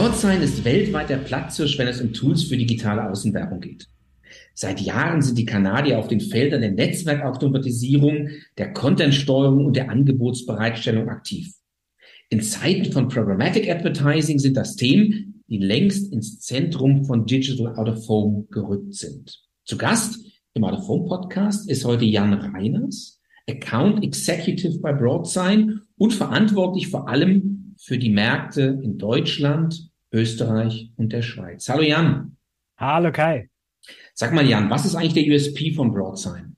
Broadsign 0.00 0.40
ist 0.40 0.64
weltweit 0.64 1.10
der 1.10 1.18
Platzhirsch, 1.18 1.76
wenn 1.76 1.86
es 1.86 2.00
um 2.00 2.14
Tools 2.14 2.44
für 2.44 2.56
digitale 2.56 3.10
Außenwerbung 3.10 3.60
geht. 3.60 3.86
Seit 4.54 4.80
Jahren 4.80 5.20
sind 5.20 5.36
die 5.36 5.44
Kanadier 5.44 5.98
auf 5.98 6.08
den 6.08 6.20
Feldern 6.20 6.62
der 6.62 6.70
Netzwerkautomatisierung, 6.70 8.30
der 8.56 8.72
Contentsteuerung 8.72 9.66
und 9.66 9.76
der 9.76 9.90
Angebotsbereitstellung 9.90 11.10
aktiv. 11.10 11.52
In 12.30 12.40
Zeiten 12.40 12.90
von 12.90 13.08
Programmatic 13.08 13.68
Advertising 13.68 14.38
sind 14.38 14.56
das 14.56 14.74
Themen, 14.76 15.42
die 15.48 15.58
längst 15.58 16.10
ins 16.14 16.40
Zentrum 16.40 17.04
von 17.04 17.26
Digital 17.26 17.76
Out 17.76 17.90
of 17.90 18.08
Home 18.08 18.46
gerückt 18.50 18.94
sind. 18.94 19.38
Zu 19.66 19.76
Gast 19.76 20.18
im 20.54 20.64
Out 20.64 20.78
of 20.78 20.88
Home 20.88 21.08
Podcast 21.08 21.68
ist 21.68 21.84
heute 21.84 22.06
Jan 22.06 22.32
Reiners, 22.32 23.20
Account 23.46 24.02
Executive 24.02 24.78
bei 24.78 24.94
Broadsign 24.94 25.82
und 25.98 26.14
verantwortlich 26.14 26.88
vor 26.88 27.06
allem 27.06 27.74
für 27.78 27.98
die 27.98 28.10
Märkte 28.10 28.80
in 28.82 28.96
Deutschland, 28.96 29.89
Österreich 30.12 30.90
und 30.96 31.12
der 31.12 31.22
Schweiz. 31.22 31.68
Hallo 31.68 31.82
Jan. 31.82 32.36
Hallo 32.76 33.12
Kai. 33.12 33.48
Sag 34.14 34.32
mal 34.32 34.46
Jan, 34.46 34.68
was 34.70 34.84
ist 34.84 34.94
eigentlich 34.94 35.14
der 35.14 35.34
USP 35.34 35.72
von 35.72 35.92
Broadsign? 35.92 36.56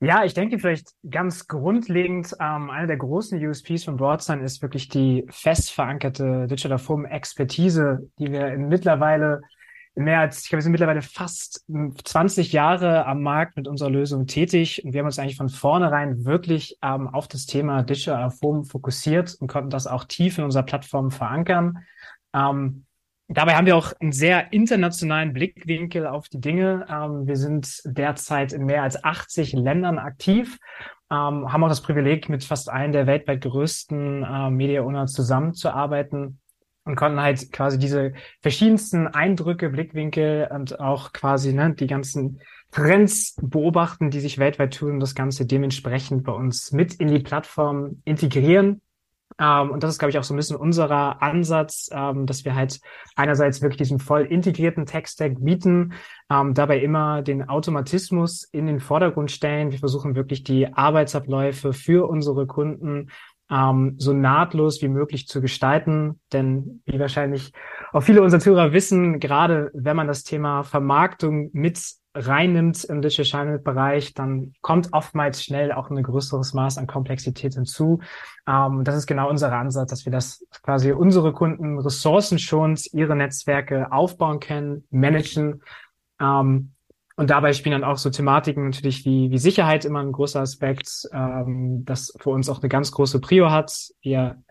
Ja, 0.00 0.24
ich 0.24 0.34
denke 0.34 0.58
vielleicht 0.58 0.92
ganz 1.08 1.46
grundlegend, 1.46 2.34
ähm, 2.38 2.68
einer 2.68 2.86
der 2.86 2.98
großen 2.98 3.42
USPs 3.42 3.84
von 3.84 3.96
Broadsign 3.96 4.42
ist 4.42 4.60
wirklich 4.60 4.88
die 4.88 5.24
fest 5.30 5.70
verankerte 5.70 6.46
Digital 6.46 6.78
Form 6.78 7.06
Expertise, 7.06 8.10
die 8.18 8.30
wir 8.30 8.48
in 8.48 8.68
mittlerweile 8.68 9.40
mehr 9.94 10.20
als, 10.20 10.42
ich 10.42 10.48
glaube, 10.48 10.58
wir 10.58 10.62
sind 10.62 10.72
mittlerweile 10.72 11.02
fast 11.02 11.64
20 11.68 12.52
Jahre 12.52 13.06
am 13.06 13.22
Markt 13.22 13.56
mit 13.56 13.68
unserer 13.68 13.90
Lösung 13.90 14.26
tätig 14.26 14.84
und 14.84 14.92
wir 14.92 15.00
haben 15.00 15.06
uns 15.06 15.18
eigentlich 15.18 15.36
von 15.36 15.48
vornherein 15.48 16.24
wirklich 16.24 16.76
ähm, 16.82 17.08
auf 17.08 17.28
das 17.28 17.46
Thema 17.46 17.82
Digital 17.82 18.30
Form 18.30 18.64
fokussiert 18.64 19.36
und 19.40 19.46
konnten 19.46 19.70
das 19.70 19.86
auch 19.86 20.04
tief 20.04 20.38
in 20.38 20.44
unserer 20.44 20.64
Plattform 20.64 21.12
verankern. 21.12 21.78
Ähm, 22.34 22.84
Dabei 23.28 23.54
haben 23.54 23.66
wir 23.66 23.76
auch 23.76 23.92
einen 24.00 24.12
sehr 24.12 24.52
internationalen 24.52 25.32
Blickwinkel 25.32 26.06
auf 26.06 26.28
die 26.28 26.40
Dinge. 26.40 26.86
Ähm, 26.90 27.26
wir 27.26 27.36
sind 27.36 27.80
derzeit 27.84 28.52
in 28.52 28.66
mehr 28.66 28.82
als 28.82 29.02
80 29.02 29.54
Ländern 29.54 29.98
aktiv, 29.98 30.58
ähm, 31.10 31.50
haben 31.50 31.64
auch 31.64 31.68
das 31.68 31.80
Privileg, 31.80 32.28
mit 32.28 32.44
fast 32.44 32.68
allen 32.68 32.92
der 32.92 33.06
weltweit 33.06 33.40
größten 33.40 34.22
äh, 34.22 34.50
Media-Owner 34.50 35.06
zusammenzuarbeiten 35.06 36.38
und 36.84 36.96
konnten 36.96 37.20
halt 37.20 37.50
quasi 37.50 37.78
diese 37.78 38.12
verschiedensten 38.42 39.06
Eindrücke, 39.06 39.70
Blickwinkel 39.70 40.48
und 40.52 40.78
auch 40.78 41.14
quasi 41.14 41.54
ne, 41.54 41.74
die 41.74 41.86
ganzen 41.86 42.42
Trends 42.72 43.36
beobachten, 43.40 44.10
die 44.10 44.20
sich 44.20 44.36
weltweit 44.36 44.74
tun 44.74 44.92
und 44.92 45.00
das 45.00 45.14
Ganze 45.14 45.46
dementsprechend 45.46 46.24
bei 46.24 46.32
uns 46.32 46.72
mit 46.72 46.94
in 46.94 47.08
die 47.08 47.20
Plattform 47.20 48.02
integrieren 48.04 48.82
ähm, 49.40 49.70
und 49.70 49.82
das 49.82 49.92
ist, 49.92 49.98
glaube 49.98 50.10
ich, 50.10 50.18
auch 50.18 50.24
so 50.24 50.34
ein 50.34 50.36
bisschen 50.36 50.56
unserer 50.56 51.22
Ansatz, 51.22 51.88
ähm, 51.92 52.26
dass 52.26 52.44
wir 52.44 52.54
halt 52.54 52.80
einerseits 53.16 53.62
wirklich 53.62 53.78
diesen 53.78 53.98
voll 53.98 54.22
integrierten 54.22 54.86
Tech-Stack 54.86 55.44
bieten, 55.44 55.94
ähm, 56.30 56.54
dabei 56.54 56.80
immer 56.80 57.22
den 57.22 57.48
Automatismus 57.48 58.44
in 58.44 58.66
den 58.66 58.80
Vordergrund 58.80 59.30
stellen. 59.30 59.72
Wir 59.72 59.78
versuchen 59.78 60.14
wirklich 60.14 60.44
die 60.44 60.72
Arbeitsabläufe 60.72 61.72
für 61.72 62.08
unsere 62.08 62.46
Kunden 62.46 63.08
ähm, 63.50 63.94
so 63.98 64.12
nahtlos 64.12 64.80
wie 64.82 64.88
möglich 64.88 65.26
zu 65.26 65.40
gestalten. 65.40 66.20
Denn 66.32 66.82
wie 66.86 66.98
wahrscheinlich 66.98 67.52
auch 67.92 68.02
viele 68.02 68.22
unserer 68.22 68.40
Zuhörer 68.40 68.72
wissen, 68.72 69.20
gerade 69.20 69.70
wenn 69.74 69.96
man 69.96 70.08
das 70.08 70.24
Thema 70.24 70.62
Vermarktung 70.62 71.50
mit 71.52 71.80
reinnimmt 72.14 72.84
im 72.84 73.02
Digital 73.02 73.24
Channel 73.24 73.58
Bereich, 73.58 74.14
dann 74.14 74.52
kommt 74.60 74.92
oftmals 74.92 75.42
schnell 75.42 75.72
auch 75.72 75.90
ein 75.90 76.02
größeres 76.02 76.54
Maß 76.54 76.78
an 76.78 76.86
Komplexität 76.86 77.54
hinzu. 77.54 78.00
Ähm, 78.46 78.84
das 78.84 78.96
ist 78.96 79.06
genau 79.06 79.28
unser 79.28 79.52
Ansatz, 79.52 79.90
dass 79.90 80.04
wir 80.04 80.12
das 80.12 80.46
quasi 80.62 80.92
unsere 80.92 81.32
Kunden 81.32 81.78
ressourcenschonend 81.78 82.92
ihre 82.92 83.16
Netzwerke 83.16 83.90
aufbauen 83.90 84.40
können, 84.40 84.86
managen. 84.90 85.62
Ähm, 86.20 86.73
und 87.16 87.30
dabei 87.30 87.52
spielen 87.52 87.80
dann 87.80 87.88
auch 87.88 87.96
so 87.96 88.10
Thematiken 88.10 88.64
natürlich 88.64 89.04
wie, 89.04 89.30
wie 89.30 89.38
Sicherheit 89.38 89.84
immer 89.84 90.00
ein 90.00 90.10
großer 90.10 90.40
Aspekt, 90.40 91.08
ähm, 91.12 91.84
das 91.84 92.12
für 92.18 92.30
uns 92.30 92.48
auch 92.48 92.60
eine 92.60 92.68
ganz 92.68 92.90
große 92.90 93.20
Prio 93.20 93.50
hat. 93.50 93.72
Wir 94.02 94.42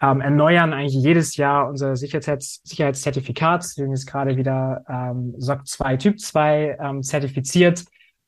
ähm, 0.00 0.20
erneuern 0.20 0.72
eigentlich 0.72 0.94
jedes 0.94 1.36
Jahr 1.36 1.68
unser 1.68 1.96
Sicherheits 1.96 2.60
Sicherheitszertifikat. 2.62 3.62
Wir 3.62 3.84
sind 3.84 3.90
jetzt 3.90 4.06
gerade 4.06 4.36
wieder 4.36 4.84
ähm, 4.88 5.34
SOC 5.38 5.66
2 5.66 5.96
Typ 5.96 6.20
2 6.20 6.78
ähm, 6.80 7.02
zertifiziert. 7.02 7.84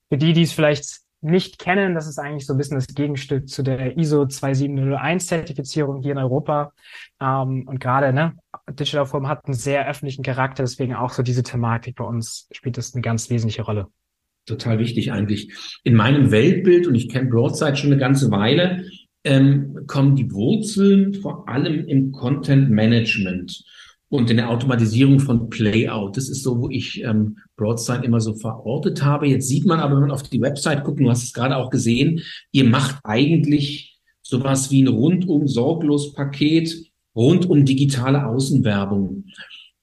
Für 0.08 0.18
die, 0.18 0.32
die 0.32 0.42
es 0.42 0.52
vielleicht 0.52 1.05
nicht 1.20 1.58
kennen, 1.58 1.94
das 1.94 2.06
ist 2.06 2.18
eigentlich 2.18 2.46
so 2.46 2.54
ein 2.54 2.58
bisschen 2.58 2.76
das 2.76 2.86
Gegenstück 2.88 3.48
zu 3.48 3.62
der 3.62 3.96
ISO 3.96 4.26
27001 4.26 5.26
Zertifizierung 5.26 6.02
hier 6.02 6.12
in 6.12 6.18
Europa. 6.18 6.72
Ähm, 7.20 7.64
und 7.66 7.80
gerade 7.80 8.12
ne, 8.12 8.34
Digital 8.70 9.06
Form 9.06 9.28
hat 9.28 9.44
einen 9.46 9.54
sehr 9.54 9.88
öffentlichen 9.88 10.22
Charakter, 10.22 10.62
deswegen 10.62 10.94
auch 10.94 11.12
so 11.12 11.22
diese 11.22 11.42
Thematik 11.42 11.96
bei 11.96 12.04
uns 12.04 12.48
spielt 12.52 12.76
das 12.76 12.94
eine 12.94 13.02
ganz 13.02 13.30
wesentliche 13.30 13.62
Rolle. 13.62 13.88
Total 14.46 14.78
wichtig 14.78 15.12
eigentlich. 15.12 15.52
In 15.82 15.94
meinem 15.94 16.30
Weltbild, 16.30 16.86
und 16.86 16.94
ich 16.94 17.08
kenne 17.08 17.28
Broadside 17.28 17.76
schon 17.76 17.90
eine 17.90 18.00
ganze 18.00 18.30
Weile, 18.30 18.84
ähm, 19.24 19.84
kommen 19.88 20.14
die 20.14 20.30
Wurzeln 20.30 21.14
vor 21.14 21.48
allem 21.48 21.84
im 21.86 22.12
Content 22.12 22.70
Management 22.70 23.64
und 24.08 24.30
in 24.30 24.36
der 24.36 24.50
Automatisierung 24.50 25.18
von 25.18 25.48
Playout. 25.50 26.16
Das 26.16 26.28
ist 26.28 26.42
so, 26.42 26.60
wo 26.60 26.70
ich 26.70 27.02
ähm, 27.02 27.38
Broadsign 27.56 28.04
immer 28.04 28.20
so 28.20 28.34
verortet 28.34 29.02
habe. 29.02 29.26
Jetzt 29.26 29.48
sieht 29.48 29.66
man 29.66 29.80
aber, 29.80 29.94
wenn 29.94 30.02
man 30.02 30.10
auf 30.12 30.22
die 30.22 30.40
Website 30.40 30.84
guckt, 30.84 31.00
du 31.00 31.10
hast 31.10 31.24
es 31.24 31.32
gerade 31.32 31.56
auch 31.56 31.70
gesehen, 31.70 32.20
ihr 32.52 32.64
macht 32.64 33.00
eigentlich 33.02 33.98
sowas 34.22 34.70
wie 34.70 34.82
ein 34.82 34.88
rundum 34.88 35.48
sorglos 35.48 36.12
Paket 36.12 36.74
rund 37.14 37.46
um 37.48 37.64
digitale 37.64 38.26
Außenwerbung. 38.26 39.24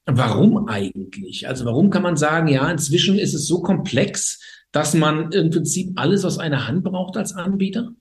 Warum 0.05 0.67
eigentlich? 0.67 1.47
Also 1.47 1.65
warum 1.65 1.89
kann 1.89 2.03
man 2.03 2.17
sagen, 2.17 2.47
ja, 2.47 2.69
inzwischen 2.69 3.17
ist 3.17 3.33
es 3.33 3.47
so 3.47 3.61
komplex, 3.61 4.39
dass 4.71 4.93
man 4.93 5.31
im 5.31 5.49
Prinzip 5.49 5.93
alles 5.95 6.25
aus 6.25 6.39
einer 6.39 6.67
Hand 6.67 6.83
braucht 6.83 7.17
als 7.17 7.33
Anbieter? 7.33 7.93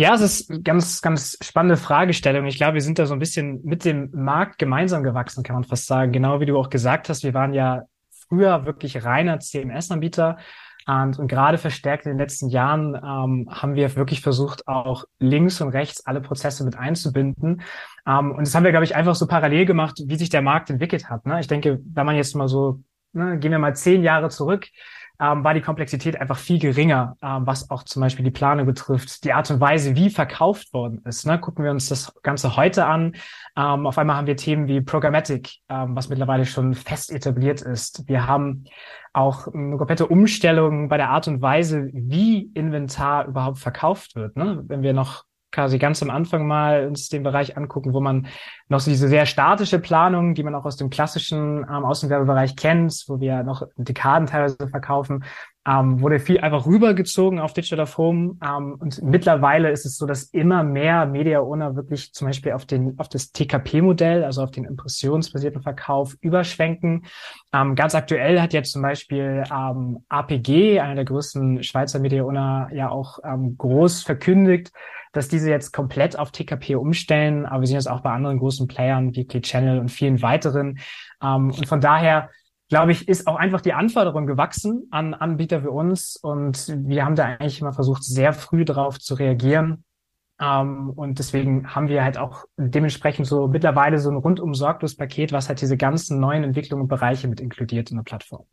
Ja, 0.00 0.14
es 0.14 0.22
ist 0.22 0.64
ganz, 0.64 1.02
ganz 1.02 1.36
spannende 1.42 1.76
Fragestellung. 1.76 2.46
Ich 2.46 2.56
glaube, 2.56 2.72
wir 2.72 2.80
sind 2.80 2.98
da 2.98 3.04
so 3.04 3.12
ein 3.12 3.18
bisschen 3.18 3.60
mit 3.64 3.84
dem 3.84 4.08
Markt 4.14 4.58
gemeinsam 4.58 5.02
gewachsen, 5.02 5.42
kann 5.42 5.56
man 5.56 5.64
fast 5.64 5.84
sagen. 5.84 6.10
Genau 6.10 6.40
wie 6.40 6.46
du 6.46 6.58
auch 6.58 6.70
gesagt 6.70 7.10
hast, 7.10 7.22
wir 7.22 7.34
waren 7.34 7.52
ja 7.52 7.82
früher 8.26 8.64
wirklich 8.64 9.04
reiner 9.04 9.40
CMS-Anbieter. 9.40 10.38
Und, 10.86 11.18
und 11.18 11.28
gerade 11.28 11.58
verstärkt 11.58 12.06
in 12.06 12.12
den 12.12 12.18
letzten 12.18 12.48
Jahren 12.48 12.94
ähm, 12.94 13.46
haben 13.50 13.74
wir 13.74 13.94
wirklich 13.94 14.22
versucht, 14.22 14.66
auch 14.66 15.04
links 15.18 15.60
und 15.60 15.68
rechts 15.68 16.06
alle 16.06 16.22
Prozesse 16.22 16.64
mit 16.64 16.78
einzubinden. 16.78 17.60
Ähm, 18.06 18.30
und 18.30 18.46
das 18.46 18.54
haben 18.54 18.64
wir, 18.64 18.70
glaube 18.70 18.84
ich, 18.84 18.96
einfach 18.96 19.14
so 19.14 19.26
parallel 19.26 19.66
gemacht, 19.66 20.00
wie 20.06 20.16
sich 20.16 20.30
der 20.30 20.40
Markt 20.40 20.70
entwickelt 20.70 21.10
hat. 21.10 21.26
Ne? 21.26 21.40
Ich 21.40 21.46
denke, 21.46 21.78
wenn 21.84 22.06
man 22.06 22.16
jetzt 22.16 22.34
mal 22.34 22.48
so, 22.48 22.80
ne, 23.12 23.38
gehen 23.38 23.52
wir 23.52 23.58
mal 23.58 23.76
zehn 23.76 24.02
Jahre 24.02 24.30
zurück, 24.30 24.66
ähm, 25.20 25.44
war 25.44 25.54
die 25.54 25.60
Komplexität 25.60 26.20
einfach 26.20 26.38
viel 26.38 26.58
geringer, 26.58 27.16
ähm, 27.22 27.46
was 27.46 27.70
auch 27.70 27.82
zum 27.84 28.00
Beispiel 28.00 28.24
die 28.24 28.30
Planung 28.30 28.66
betrifft, 28.66 29.24
die 29.24 29.32
Art 29.32 29.50
und 29.50 29.60
Weise, 29.60 29.94
wie 29.94 30.10
verkauft 30.10 30.72
worden 30.72 31.02
ist. 31.04 31.26
Ne? 31.26 31.38
Gucken 31.38 31.64
wir 31.64 31.70
uns 31.70 31.88
das 31.88 32.12
Ganze 32.22 32.56
heute 32.56 32.86
an. 32.86 33.14
Ähm, 33.56 33.86
auf 33.86 33.98
einmal 33.98 34.16
haben 34.16 34.26
wir 34.26 34.36
Themen 34.36 34.66
wie 34.66 34.80
Programmatic, 34.80 35.58
ähm, 35.68 35.94
was 35.94 36.08
mittlerweile 36.08 36.46
schon 36.46 36.74
fest 36.74 37.12
etabliert 37.12 37.60
ist. 37.60 38.08
Wir 38.08 38.26
haben 38.26 38.64
auch 39.12 39.48
eine 39.48 39.76
komplette 39.76 40.06
Umstellung 40.06 40.88
bei 40.88 40.96
der 40.96 41.10
Art 41.10 41.28
und 41.28 41.42
Weise, 41.42 41.90
wie 41.92 42.50
Inventar 42.54 43.26
überhaupt 43.26 43.58
verkauft 43.58 44.14
wird. 44.14 44.36
Ne? 44.36 44.62
Wenn 44.66 44.82
wir 44.82 44.92
noch 44.92 45.24
quasi 45.52 45.78
ganz 45.78 46.02
am 46.02 46.10
Anfang 46.10 46.46
mal 46.46 46.86
uns 46.86 47.08
den 47.08 47.22
Bereich 47.22 47.56
angucken, 47.56 47.92
wo 47.92 48.00
man 48.00 48.26
noch 48.68 48.80
so 48.80 48.90
diese 48.90 49.08
sehr 49.08 49.26
statische 49.26 49.78
Planung, 49.78 50.34
die 50.34 50.42
man 50.42 50.54
auch 50.54 50.64
aus 50.64 50.76
dem 50.76 50.90
klassischen 50.90 51.58
ähm, 51.58 51.84
Außenwerbebereich 51.84 52.56
kennt, 52.56 53.04
wo 53.08 53.20
wir 53.20 53.42
noch 53.42 53.62
Dekaden 53.76 54.26
teilweise 54.26 54.68
verkaufen, 54.68 55.24
ähm, 55.66 56.00
wurde 56.00 56.18
viel 56.18 56.40
einfach 56.40 56.66
rübergezogen 56.66 57.38
auf 57.38 57.52
Digital 57.52 57.80
of 57.80 57.98
Home. 57.98 58.38
Ähm, 58.42 58.76
und 58.78 59.02
mittlerweile 59.02 59.70
ist 59.70 59.84
es 59.84 59.98
so, 59.98 60.06
dass 60.06 60.24
immer 60.24 60.62
mehr 60.62 61.04
Media 61.06 61.40
Owner 61.40 61.76
wirklich 61.76 62.12
zum 62.12 62.28
Beispiel 62.28 62.52
auf 62.52 62.64
den, 62.64 62.98
auf 62.98 63.08
das 63.08 63.32
TKP-Modell, 63.32 64.24
also 64.24 64.42
auf 64.42 64.50
den 64.50 64.64
impressionsbasierten 64.64 65.62
Verkauf 65.62 66.16
überschwenken. 66.20 67.04
Ähm, 67.52 67.74
ganz 67.74 67.94
aktuell 67.94 68.40
hat 68.40 68.52
jetzt 68.52 68.72
zum 68.72 68.82
Beispiel 68.82 69.44
ähm, 69.52 70.04
APG, 70.08 70.80
einer 70.80 70.94
der 70.94 71.04
größten 71.04 71.62
Schweizer 71.62 71.98
Media 71.98 72.24
Owner, 72.24 72.70
ja 72.72 72.88
auch 72.88 73.18
ähm, 73.24 73.56
groß 73.58 74.02
verkündigt, 74.02 74.72
dass 75.12 75.28
diese 75.28 75.50
jetzt 75.50 75.72
komplett 75.72 76.18
auf 76.18 76.30
TKP 76.30 76.76
umstellen. 76.76 77.46
Aber 77.46 77.60
wir 77.60 77.66
sehen 77.66 77.76
das 77.76 77.86
auch 77.86 78.00
bei 78.00 78.10
anderen 78.10 78.38
großen 78.38 78.68
Playern 78.68 79.14
wie 79.14 79.24
Play 79.24 79.40
Channel 79.40 79.78
und 79.78 79.90
vielen 79.90 80.22
weiteren. 80.22 80.78
Ähm, 81.22 81.50
und 81.50 81.66
von 81.66 81.80
daher 81.80 82.30
glaube 82.68 82.92
ich, 82.92 83.08
ist 83.08 83.26
auch 83.26 83.36
einfach 83.36 83.60
die 83.60 83.72
Anforderung 83.72 84.26
gewachsen 84.26 84.86
an 84.90 85.12
Anbieter 85.12 85.64
wie 85.64 85.68
uns. 85.68 86.16
Und 86.16 86.72
wir 86.86 87.04
haben 87.04 87.16
da 87.16 87.24
eigentlich 87.24 87.60
immer 87.60 87.72
versucht, 87.72 88.04
sehr 88.04 88.32
früh 88.32 88.64
darauf 88.64 88.98
zu 88.98 89.14
reagieren. 89.14 89.84
Ähm, 90.40 90.90
und 90.90 91.18
deswegen 91.18 91.74
haben 91.74 91.88
wir 91.88 92.02
halt 92.02 92.16
auch 92.16 92.44
dementsprechend 92.56 93.26
so 93.26 93.48
mittlerweile 93.48 93.98
so 93.98 94.10
ein 94.10 94.16
rundum 94.16 94.54
sorglos 94.54 94.96
Paket, 94.96 95.32
was 95.32 95.48
halt 95.48 95.60
diese 95.60 95.76
ganzen 95.76 96.20
neuen 96.20 96.44
Entwicklungen 96.44 96.82
und 96.82 96.88
Bereiche 96.88 97.28
mit 97.28 97.40
inkludiert 97.40 97.90
in 97.90 97.98
der 97.98 98.04
Plattform. 98.04 98.46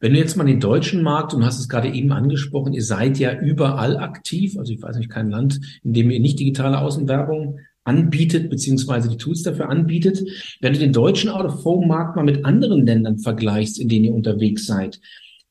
Wenn 0.00 0.14
du 0.14 0.18
jetzt 0.18 0.36
mal 0.36 0.44
den 0.44 0.60
deutschen 0.60 1.02
Markt, 1.02 1.34
und 1.34 1.40
du 1.40 1.46
hast 1.46 1.60
es 1.60 1.68
gerade 1.68 1.88
eben 1.88 2.10
angesprochen, 2.12 2.72
ihr 2.72 2.82
seid 2.82 3.18
ja 3.18 3.38
überall 3.38 3.98
aktiv, 3.98 4.56
also 4.58 4.72
ich 4.72 4.82
weiß 4.82 4.96
nicht, 4.96 5.10
kein 5.10 5.30
Land, 5.30 5.60
in 5.84 5.92
dem 5.92 6.10
ihr 6.10 6.20
nicht 6.20 6.40
digitale 6.40 6.80
Außenwerbung 6.80 7.60
anbietet, 7.84 8.48
beziehungsweise 8.48 9.10
die 9.10 9.18
Tools 9.18 9.42
dafür 9.42 9.68
anbietet. 9.68 10.22
Wenn 10.60 10.72
du 10.72 10.78
den 10.78 10.92
deutschen 10.92 11.28
Out-of-Home-Markt 11.30 12.16
mal 12.16 12.24
mit 12.24 12.44
anderen 12.44 12.86
Ländern 12.86 13.18
vergleichst, 13.18 13.78
in 13.78 13.88
denen 13.88 14.06
ihr 14.06 14.14
unterwegs 14.14 14.66
seid, 14.66 15.00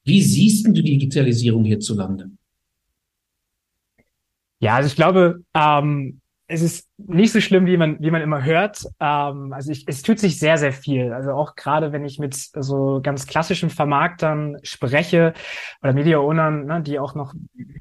wie 0.04 0.22
siehst 0.22 0.66
du 0.66 0.72
die 0.72 0.84
Digitalisierung 0.84 1.64
hierzulande? 1.64 2.32
Ja, 4.60 4.76
also 4.76 4.88
ich 4.88 4.96
glaube, 4.96 5.44
ähm, 5.54 6.22
es 6.52 6.64
ist 6.64 6.90
nicht 6.98 7.32
so 7.32 7.40
schlimm, 7.40 7.68
wie 7.68 7.78
man, 7.78 7.98
wie 8.02 8.10
man 8.10 8.24
immer 8.24 8.44
hört. 8.44 8.84
Ähm, 9.00 9.54
also 9.54 9.72
ich, 9.72 9.86
es 9.88 10.02
tut 10.02 10.18
sich 10.18 10.40
sehr, 10.40 10.58
sehr 10.58 10.74
viel. 10.74 11.14
Also 11.14 11.32
auch 11.32 11.56
gerade, 11.56 11.92
wenn 11.92 12.04
ich 12.04 12.18
mit 12.18 12.34
so 12.36 13.00
ganz 13.04 13.28
klassischen 13.28 13.70
Vermarktern 13.70 14.58
spreche 14.64 15.34
oder 15.84 15.94
Media-Ownern, 15.94 16.66
ne, 16.66 16.82
die 16.82 16.98
auch 16.98 17.14
noch 17.14 17.36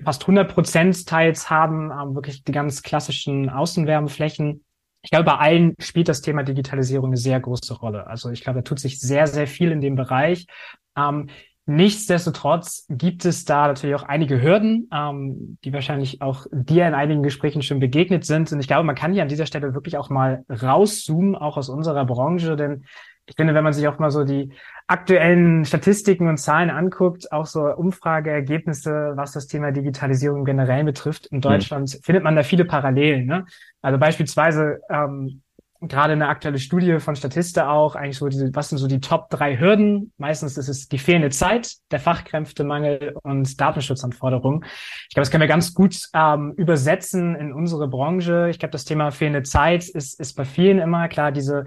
fast 0.05 0.23
100 0.23 0.53
Prozent 0.53 1.07
teils 1.07 1.49
haben, 1.49 1.91
ähm, 1.91 2.15
wirklich 2.15 2.45
die 2.45 2.53
ganz 2.53 2.83
klassischen 2.83 3.49
Außenwärmeflächen. 3.49 4.63
Ich 5.01 5.11
glaube, 5.11 5.25
bei 5.25 5.37
allen 5.37 5.75
spielt 5.79 6.09
das 6.09 6.21
Thema 6.21 6.43
Digitalisierung 6.43 7.07
eine 7.07 7.17
sehr 7.17 7.41
große 7.41 7.73
Rolle. 7.73 8.07
Also 8.07 8.31
ich 8.31 8.43
glaube, 8.43 8.59
da 8.59 8.63
tut 8.63 8.81
sich 8.81 9.01
sehr, 9.01 9.27
sehr 9.27 9.47
viel 9.47 9.73
in 9.73 9.81
dem 9.81 9.95
Bereich. 9.95 10.47
Ähm, 10.95 11.31
Nichtsdestotrotz 11.71 12.87
gibt 12.89 13.27
es 13.27 13.45
da 13.45 13.69
natürlich 13.69 13.95
auch 13.95 14.05
einige 14.05 14.41
Hürden, 14.41 14.89
ähm, 14.91 15.59
die 15.63 15.73
wahrscheinlich 15.75 16.23
auch 16.23 16.47
dir 16.51 16.89
in 16.89 16.95
einigen 16.95 17.23
Gesprächen 17.23 17.61
schon 17.61 17.79
begegnet 17.79 18.25
sind. 18.25 18.51
Und 18.51 18.61
ich 18.61 18.69
glaube, 18.69 18.85
man 18.85 18.95
kann 18.95 19.13
hier 19.13 19.21
an 19.21 19.29
dieser 19.29 19.45
Stelle 19.45 19.75
wirklich 19.75 19.99
auch 19.99 20.09
mal 20.09 20.47
rauszoomen, 20.49 21.37
auch 21.37 21.59
aus 21.59 21.69
unserer 21.69 22.07
Branche, 22.07 22.57
denn 22.57 22.85
ich 23.27 23.37
finde, 23.37 23.53
wenn 23.53 23.65
man 23.65 23.75
sich 23.75 23.87
auch 23.87 23.99
mal 23.99 24.11
so 24.11 24.25
die 24.25 24.51
aktuellen 24.87 25.67
Statistiken 25.67 26.29
und 26.29 26.39
Zahlen 26.39 26.71
anguckt, 26.71 27.31
auch 27.33 27.45
so 27.45 27.67
Umfrageergebnisse, 27.67 29.13
was 29.17 29.33
das 29.33 29.47
Thema 29.47 29.71
Digitalisierung 29.71 30.47
generell 30.47 30.85
betrifft, 30.85 31.27
in 31.27 31.43
Deutschland 31.43 31.93
mhm. 31.93 32.03
findet 32.03 32.25
man 32.25 32.35
da 32.35 32.45
viele 32.45 32.65
Parallelen. 32.65 33.27
Ne? 33.27 33.45
Also 33.83 33.99
beispielsweise 33.99 34.81
ähm, 34.89 35.43
gerade 35.81 36.13
eine 36.13 36.29
aktuelle 36.29 36.59
Studie 36.59 36.99
von 36.99 37.15
Statista 37.15 37.71
auch, 37.71 37.95
eigentlich 37.95 38.19
so 38.19 38.29
diese, 38.29 38.53
was 38.55 38.69
sind 38.69 38.79
so 38.79 38.89
die 38.89 39.01
Top 39.01 39.31
drei 39.31 39.59
Hürden? 39.59 40.13
Meistens 40.19 40.59
ist 40.59 40.69
es 40.69 40.89
die 40.89 40.99
fehlende 40.99 41.31
Zeit, 41.31 41.75
der 41.91 42.01
Fachkräftemangel 42.01 43.15
und 43.23 43.61
Datenschutzanforderungen. 43.61 44.65
Ich 45.09 45.15
glaube, 45.15 45.23
das 45.23 45.31
können 45.31 45.43
wir 45.43 45.49
ganz 45.49 45.75
gut 45.75 45.97
ähm, 46.15 46.53
übersetzen 46.57 47.37
in 47.37 47.53
unsere 47.53 47.87
Branche. 47.89 48.49
Ich 48.51 48.59
glaube, 48.59 48.73
das 48.73 48.85
Thema 48.85 49.11
fehlende 49.11 49.45
Zeit 49.45 49.89
ist, 49.89 50.19
ist 50.19 50.35
bei 50.35 50.45
vielen 50.45 50.79
immer 50.79 51.09
klar, 51.09 51.31
diese 51.31 51.65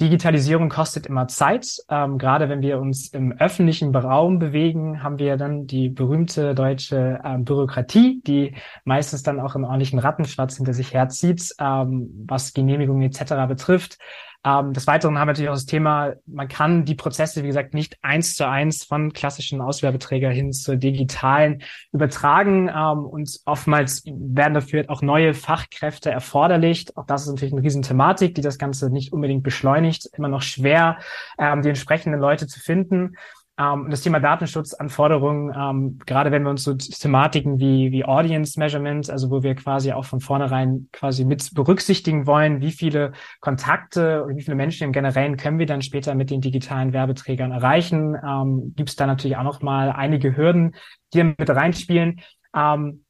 Digitalisierung 0.00 0.70
kostet 0.70 1.06
immer 1.06 1.28
Zeit. 1.28 1.76
Ähm, 1.90 2.16
gerade 2.16 2.48
wenn 2.48 2.62
wir 2.62 2.80
uns 2.80 3.08
im 3.08 3.32
öffentlichen 3.32 3.94
Raum 3.94 4.38
bewegen, 4.38 5.02
haben 5.02 5.18
wir 5.18 5.36
dann 5.36 5.66
die 5.66 5.90
berühmte 5.90 6.54
deutsche 6.54 7.20
ähm, 7.22 7.44
Bürokratie, 7.44 8.22
die 8.26 8.54
meistens 8.84 9.22
dann 9.22 9.40
auch 9.40 9.54
einen 9.54 9.64
ordentlichen 9.64 9.98
Rattenschwarz 9.98 10.56
hinter 10.56 10.72
sich 10.72 10.94
herzieht, 10.94 11.54
ähm, 11.60 12.24
was 12.26 12.54
Genehmigungen 12.54 13.02
etc. 13.02 13.46
betrifft. 13.46 13.98
Ähm, 14.44 14.72
des 14.72 14.86
Weiteren 14.86 15.18
haben 15.18 15.28
wir 15.28 15.32
natürlich 15.32 15.50
auch 15.50 15.54
das 15.54 15.66
Thema, 15.66 16.14
man 16.26 16.48
kann 16.48 16.84
die 16.86 16.94
Prozesse, 16.94 17.42
wie 17.42 17.48
gesagt, 17.48 17.74
nicht 17.74 17.98
eins 18.00 18.34
zu 18.34 18.48
eins 18.48 18.84
von 18.84 19.12
klassischen 19.12 19.60
Auswerbeträger 19.60 20.30
hin 20.30 20.52
zur 20.52 20.76
digitalen 20.76 21.62
übertragen. 21.92 22.68
Ähm, 22.68 23.04
und 23.04 23.38
oftmals 23.44 24.02
werden 24.06 24.54
dafür 24.54 24.84
auch 24.88 25.02
neue 25.02 25.34
Fachkräfte 25.34 26.10
erforderlich. 26.10 26.96
Auch 26.96 27.06
das 27.06 27.22
ist 27.22 27.28
natürlich 27.28 27.52
eine 27.52 27.62
Riesenthematik, 27.62 28.34
die 28.34 28.40
das 28.40 28.56
Ganze 28.56 28.90
nicht 28.90 29.12
unbedingt 29.12 29.42
beschleunigt. 29.42 30.08
Immer 30.16 30.28
noch 30.28 30.42
schwer, 30.42 30.98
ähm, 31.38 31.60
die 31.60 31.68
entsprechenden 31.68 32.18
Leute 32.18 32.46
zu 32.46 32.60
finden. 32.60 33.16
Ähm, 33.60 33.88
das 33.90 34.00
Thema 34.00 34.20
Datenschutzanforderungen, 34.20 35.54
ähm, 35.54 35.98
gerade 36.06 36.30
wenn 36.30 36.44
wir 36.44 36.50
uns 36.50 36.64
so 36.64 36.72
Thematiken 36.74 37.58
wie, 37.58 37.92
wie 37.92 38.06
Audience 38.06 38.58
Measurement, 38.58 39.10
also 39.10 39.30
wo 39.30 39.42
wir 39.42 39.54
quasi 39.54 39.92
auch 39.92 40.06
von 40.06 40.20
vornherein 40.20 40.88
quasi 40.92 41.26
mit 41.26 41.54
berücksichtigen 41.54 42.26
wollen, 42.26 42.62
wie 42.62 42.72
viele 42.72 43.12
Kontakte 43.40 44.24
und 44.24 44.36
wie 44.36 44.42
viele 44.42 44.54
Menschen 44.54 44.84
im 44.84 44.92
Generellen 44.92 45.36
können 45.36 45.58
wir 45.58 45.66
dann 45.66 45.82
später 45.82 46.14
mit 46.14 46.30
den 46.30 46.40
digitalen 46.40 46.94
Werbeträgern 46.94 47.52
erreichen, 47.52 48.16
ähm, 48.26 48.72
gibt 48.76 48.88
es 48.88 48.96
da 48.96 49.06
natürlich 49.06 49.36
auch 49.36 49.42
noch 49.42 49.60
mal 49.60 49.90
einige 49.90 50.36
Hürden, 50.36 50.74
die 51.12 51.24
mit 51.24 51.50
reinspielen. 51.50 52.20
Ähm, 52.56 53.04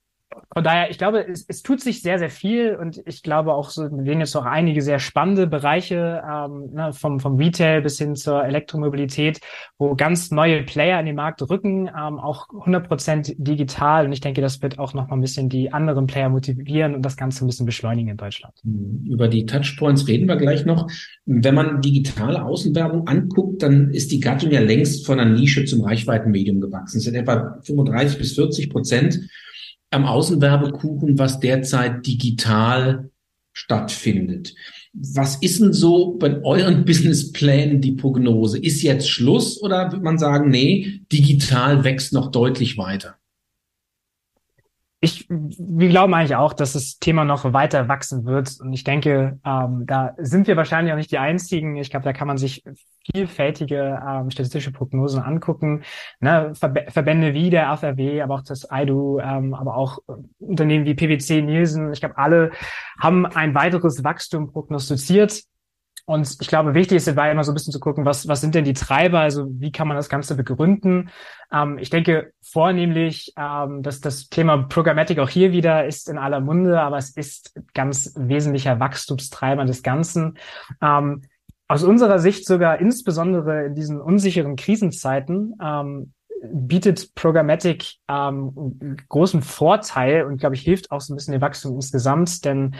von 0.52 0.64
daher, 0.64 0.90
ich 0.90 0.98
glaube, 0.98 1.26
es, 1.26 1.44
es 1.48 1.62
tut 1.62 1.80
sich 1.80 2.02
sehr, 2.02 2.18
sehr 2.18 2.30
viel 2.30 2.76
und 2.76 3.00
ich 3.06 3.22
glaube 3.22 3.54
auch 3.54 3.70
so, 3.70 3.82
wir 3.82 4.04
sehen 4.04 4.20
jetzt 4.20 4.36
auch 4.36 4.44
einige 4.44 4.82
sehr 4.82 4.98
spannende 4.98 5.46
Bereiche, 5.46 6.22
ähm, 6.28 6.70
ne, 6.72 6.92
vom, 6.92 7.20
vom 7.20 7.36
Retail 7.36 7.82
bis 7.82 7.98
hin 7.98 8.16
zur 8.16 8.44
Elektromobilität, 8.44 9.40
wo 9.78 9.94
ganz 9.94 10.30
neue 10.30 10.62
Player 10.62 10.98
in 11.00 11.06
den 11.06 11.16
Markt 11.16 11.42
rücken, 11.48 11.88
ähm, 11.88 12.18
auch 12.18 12.48
100 12.50 12.88
Prozent 12.88 13.34
digital 13.38 14.06
und 14.06 14.12
ich 14.12 14.20
denke, 14.20 14.40
das 14.40 14.62
wird 14.62 14.78
auch 14.78 14.94
noch 14.94 15.08
mal 15.08 15.16
ein 15.16 15.20
bisschen 15.20 15.48
die 15.48 15.72
anderen 15.72 16.06
Player 16.06 16.28
motivieren 16.28 16.94
und 16.94 17.02
das 17.02 17.16
Ganze 17.16 17.44
ein 17.44 17.48
bisschen 17.48 17.66
beschleunigen 17.66 18.10
in 18.10 18.16
Deutschland. 18.16 18.54
Über 19.04 19.28
die 19.28 19.46
Touchpoints 19.46 20.06
reden 20.08 20.28
wir 20.28 20.36
gleich 20.36 20.64
noch. 20.64 20.88
Wenn 21.26 21.54
man 21.54 21.80
digitale 21.80 22.44
Außenwerbung 22.44 23.06
anguckt, 23.08 23.62
dann 23.62 23.90
ist 23.90 24.10
die 24.12 24.20
Gattung 24.20 24.50
ja 24.50 24.60
längst 24.60 25.06
von 25.06 25.18
einer 25.18 25.30
Nische 25.30 25.64
zum 25.64 25.82
Reichweitenmedium 25.82 26.60
gewachsen. 26.60 26.98
Es 26.98 27.04
sind 27.04 27.14
etwa 27.14 27.58
35 27.62 28.18
bis 28.18 28.34
40 28.34 28.70
Prozent 28.70 29.20
am 29.90 30.06
Außenwerbekuchen, 30.06 31.18
was 31.18 31.40
derzeit 31.40 32.06
digital 32.06 33.10
stattfindet. 33.52 34.54
Was 34.92 35.36
ist 35.36 35.60
denn 35.60 35.72
so 35.72 36.14
bei 36.14 36.42
euren 36.42 36.84
Businessplänen 36.86 37.80
die 37.80 37.92
Prognose? 37.92 38.58
Ist 38.58 38.82
jetzt 38.82 39.08
Schluss 39.08 39.60
oder 39.60 39.92
wird 39.92 40.02
man 40.02 40.18
sagen, 40.18 40.50
nee, 40.50 41.00
digital 41.12 41.84
wächst 41.84 42.12
noch 42.12 42.30
deutlich 42.30 42.78
weiter? 42.78 43.19
Ich, 45.02 45.26
wir 45.30 45.88
glauben 45.88 46.12
eigentlich 46.12 46.36
auch, 46.36 46.52
dass 46.52 46.74
das 46.74 46.98
Thema 46.98 47.24
noch 47.24 47.54
weiter 47.54 47.88
wachsen 47.88 48.26
wird. 48.26 48.60
Und 48.60 48.74
ich 48.74 48.84
denke, 48.84 49.38
ähm, 49.46 49.86
da 49.86 50.14
sind 50.18 50.46
wir 50.46 50.58
wahrscheinlich 50.58 50.92
auch 50.92 50.98
nicht 50.98 51.10
die 51.10 51.18
Einzigen. 51.18 51.76
Ich 51.76 51.88
glaube, 51.88 52.04
da 52.04 52.12
kann 52.12 52.28
man 52.28 52.36
sich 52.36 52.62
vielfältige 53.10 53.98
ähm, 54.06 54.30
statistische 54.30 54.72
Prognosen 54.72 55.22
angucken. 55.22 55.84
Ne? 56.20 56.52
Verb 56.60 56.92
Verbände 56.92 57.32
wie 57.32 57.48
der 57.48 57.70
AVW, 57.70 58.20
aber 58.20 58.34
auch 58.34 58.42
das 58.42 58.68
IDU, 58.70 59.20
ähm, 59.20 59.54
aber 59.54 59.74
auch 59.74 60.00
Unternehmen 60.38 60.84
wie 60.84 60.94
PwC, 60.94 61.40
Nielsen. 61.40 61.94
Ich 61.94 62.00
glaube, 62.00 62.18
alle 62.18 62.50
haben 62.98 63.24
ein 63.24 63.54
weiteres 63.54 64.04
Wachstum 64.04 64.52
prognostiziert. 64.52 65.44
Und 66.10 66.38
ich 66.40 66.48
glaube, 66.48 66.74
wichtig 66.74 66.96
ist 66.96 67.06
dabei 67.06 67.30
immer 67.30 67.44
so 67.44 67.52
ein 67.52 67.54
bisschen 67.54 67.72
zu 67.72 67.78
gucken, 67.78 68.04
was, 68.04 68.26
was 68.26 68.40
sind 68.40 68.56
denn 68.56 68.64
die 68.64 68.72
Treiber, 68.72 69.20
also 69.20 69.46
wie 69.48 69.70
kann 69.70 69.86
man 69.86 69.96
das 69.96 70.08
Ganze 70.08 70.34
begründen. 70.34 71.10
Ähm, 71.52 71.78
ich 71.78 71.88
denke 71.88 72.32
vornehmlich, 72.42 73.32
ähm, 73.38 73.84
dass 73.84 74.00
das 74.00 74.28
Thema 74.28 74.58
Programmatic 74.64 75.20
auch 75.20 75.28
hier 75.28 75.52
wieder 75.52 75.86
ist 75.86 76.08
in 76.08 76.18
aller 76.18 76.40
Munde, 76.40 76.80
aber 76.80 76.98
es 76.98 77.10
ist 77.10 77.54
ganz 77.74 78.12
wesentlicher 78.16 78.80
Wachstumstreiber 78.80 79.64
des 79.64 79.84
Ganzen. 79.84 80.36
Ähm, 80.82 81.22
aus 81.68 81.84
unserer 81.84 82.18
Sicht 82.18 82.44
sogar 82.44 82.80
insbesondere 82.80 83.66
in 83.66 83.76
diesen 83.76 84.00
unsicheren 84.00 84.56
Krisenzeiten 84.56 85.54
ähm, 85.62 86.12
bietet 86.42 87.14
Programmatic 87.14 87.98
ähm, 88.08 88.96
großen 89.08 89.42
Vorteil 89.42 90.24
und 90.24 90.38
glaube 90.38 90.56
ich 90.56 90.62
hilft 90.62 90.90
auch 90.90 91.00
so 91.00 91.12
ein 91.12 91.16
bisschen 91.16 91.32
dem 91.32 91.42
Wachstum 91.42 91.76
insgesamt, 91.76 92.44
denn 92.44 92.74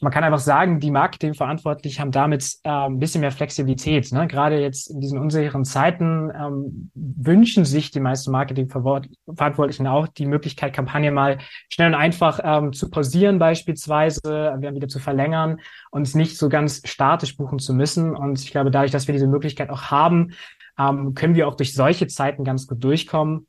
man 0.00 0.12
kann 0.12 0.24
einfach 0.24 0.40
sagen, 0.40 0.78
die 0.78 0.90
Marketingverantwortlichen 0.90 2.00
haben 2.00 2.10
damit 2.10 2.56
äh, 2.64 2.68
ein 2.68 2.98
bisschen 2.98 3.22
mehr 3.22 3.32
Flexibilität. 3.32 4.12
Ne? 4.12 4.26
Gerade 4.26 4.60
jetzt 4.60 4.90
in 4.90 5.00
diesen 5.00 5.18
unsicheren 5.18 5.64
Zeiten 5.64 6.30
ähm, 6.30 6.90
wünschen 6.94 7.64
sich 7.64 7.90
die 7.90 8.00
meisten 8.00 8.30
Marketingverantwortlichen 8.30 9.86
auch 9.86 10.06
die 10.06 10.26
Möglichkeit, 10.26 10.74
Kampagnen 10.74 11.14
mal 11.14 11.38
schnell 11.72 11.88
und 11.88 11.94
einfach 11.94 12.40
ähm, 12.42 12.72
zu 12.72 12.90
pausieren 12.90 13.38
beispielsweise, 13.38 14.20
äh, 14.60 14.74
wieder 14.74 14.88
zu 14.88 14.98
verlängern 14.98 15.60
und 15.90 16.14
nicht 16.14 16.36
so 16.36 16.48
ganz 16.48 16.82
statisch 16.84 17.36
buchen 17.36 17.58
zu 17.58 17.72
müssen. 17.72 18.14
Und 18.14 18.40
ich 18.42 18.50
glaube, 18.50 18.70
dadurch, 18.70 18.92
dass 18.92 19.06
wir 19.06 19.14
diese 19.14 19.28
Möglichkeit 19.28 19.70
auch 19.70 19.84
haben, 19.84 20.32
ähm, 20.78 21.14
können 21.14 21.34
wir 21.34 21.48
auch 21.48 21.56
durch 21.56 21.74
solche 21.74 22.06
Zeiten 22.06 22.44
ganz 22.44 22.66
gut 22.66 22.84
durchkommen. 22.84 23.46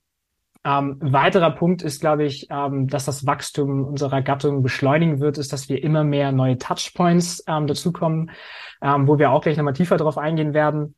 Ähm, 0.67 0.97
weiterer 0.99 1.51
Punkt 1.51 1.81
ist, 1.81 2.01
glaube 2.01 2.25
ich, 2.25 2.47
ähm, 2.49 2.89
dass 2.89 3.05
das 3.05 3.25
Wachstum 3.25 3.85
unserer 3.85 4.21
Gattung 4.21 4.63
beschleunigen 4.63 5.21
wird, 5.21 5.37
ist, 5.37 5.53
dass 5.53 5.69
wir 5.69 5.81
immer 5.81 6.03
mehr 6.03 6.33
neue 6.33 6.57
Touchpoints 6.57 7.41
ähm, 7.47 7.67
dazukommen, 7.67 8.31
ähm, 8.81 9.07
wo 9.07 9.17
wir 9.17 9.31
auch 9.31 9.41
gleich 9.41 9.55
nochmal 9.55 9.75
tiefer 9.75 9.95
drauf 9.95 10.17
eingehen 10.17 10.53
werden. 10.53 10.95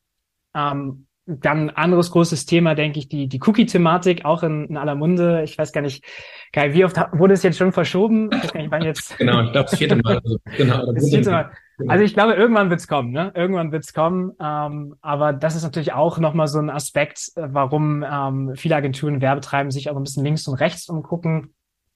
Ähm, 0.56 1.06
dann 1.28 1.70
anderes 1.70 2.10
großes 2.10 2.48
Thema, 2.48 2.74
denke 2.74 2.98
ich, 2.98 3.10
die, 3.10 3.28
die 3.28 3.40
Cookie-Thematik, 3.40 4.26
auch 4.26 4.42
in, 4.42 4.66
in 4.66 4.78
aller 4.78 4.96
Munde. 4.96 5.44
Ich 5.44 5.56
weiß 5.56 5.72
gar 5.72 5.82
nicht, 5.82 6.04
Kai, 6.52 6.74
wie 6.74 6.84
oft 6.84 6.98
wurde 7.12 7.36
es 7.36 7.44
jetzt 7.44 7.60
schon 7.60 7.72
verschoben? 7.72 8.32
Ich 8.32 8.44
weiß 8.44 8.54
gar 8.54 8.62
nicht, 8.62 8.72
wann 8.72 8.82
jetzt. 8.82 9.16
genau, 9.20 9.44
ich 9.44 9.52
glaube, 9.52 9.70
das 9.70 9.78
vierte 9.78 9.96
Mal. 9.98 10.16
Also, 10.18 10.38
genau, 10.58 10.92
das 10.94 11.10
vierte 11.10 11.30
Mal. 11.30 11.52
Also 11.88 12.04
ich 12.04 12.14
glaube, 12.14 12.34
irgendwann 12.34 12.70
wird's 12.70 12.88
kommen, 12.88 13.12
ne? 13.12 13.32
Irgendwann 13.36 13.72
wird's 13.72 13.94
kommen. 13.94 14.32
Ähm, 14.40 14.96
aber 15.02 15.34
das 15.34 15.56
ist 15.56 15.64
natürlich 15.64 15.94
auch 15.94 16.18
nochmal 16.18 16.48
so 16.48 16.60
ein 16.60 16.70
Aspekt, 16.70 17.32
äh, 17.36 17.48
warum 17.52 18.04
ähm, 18.04 18.54
viele 18.56 18.76
Agenturen 18.76 19.22
Werbetreiben 19.22 19.72
sich 19.72 19.90
auch 19.90 19.96
ein 19.96 20.04
bisschen 20.04 20.24
links 20.24 20.48
und 20.48 20.56
rechts 20.56 20.90
umgucken. 20.90 21.54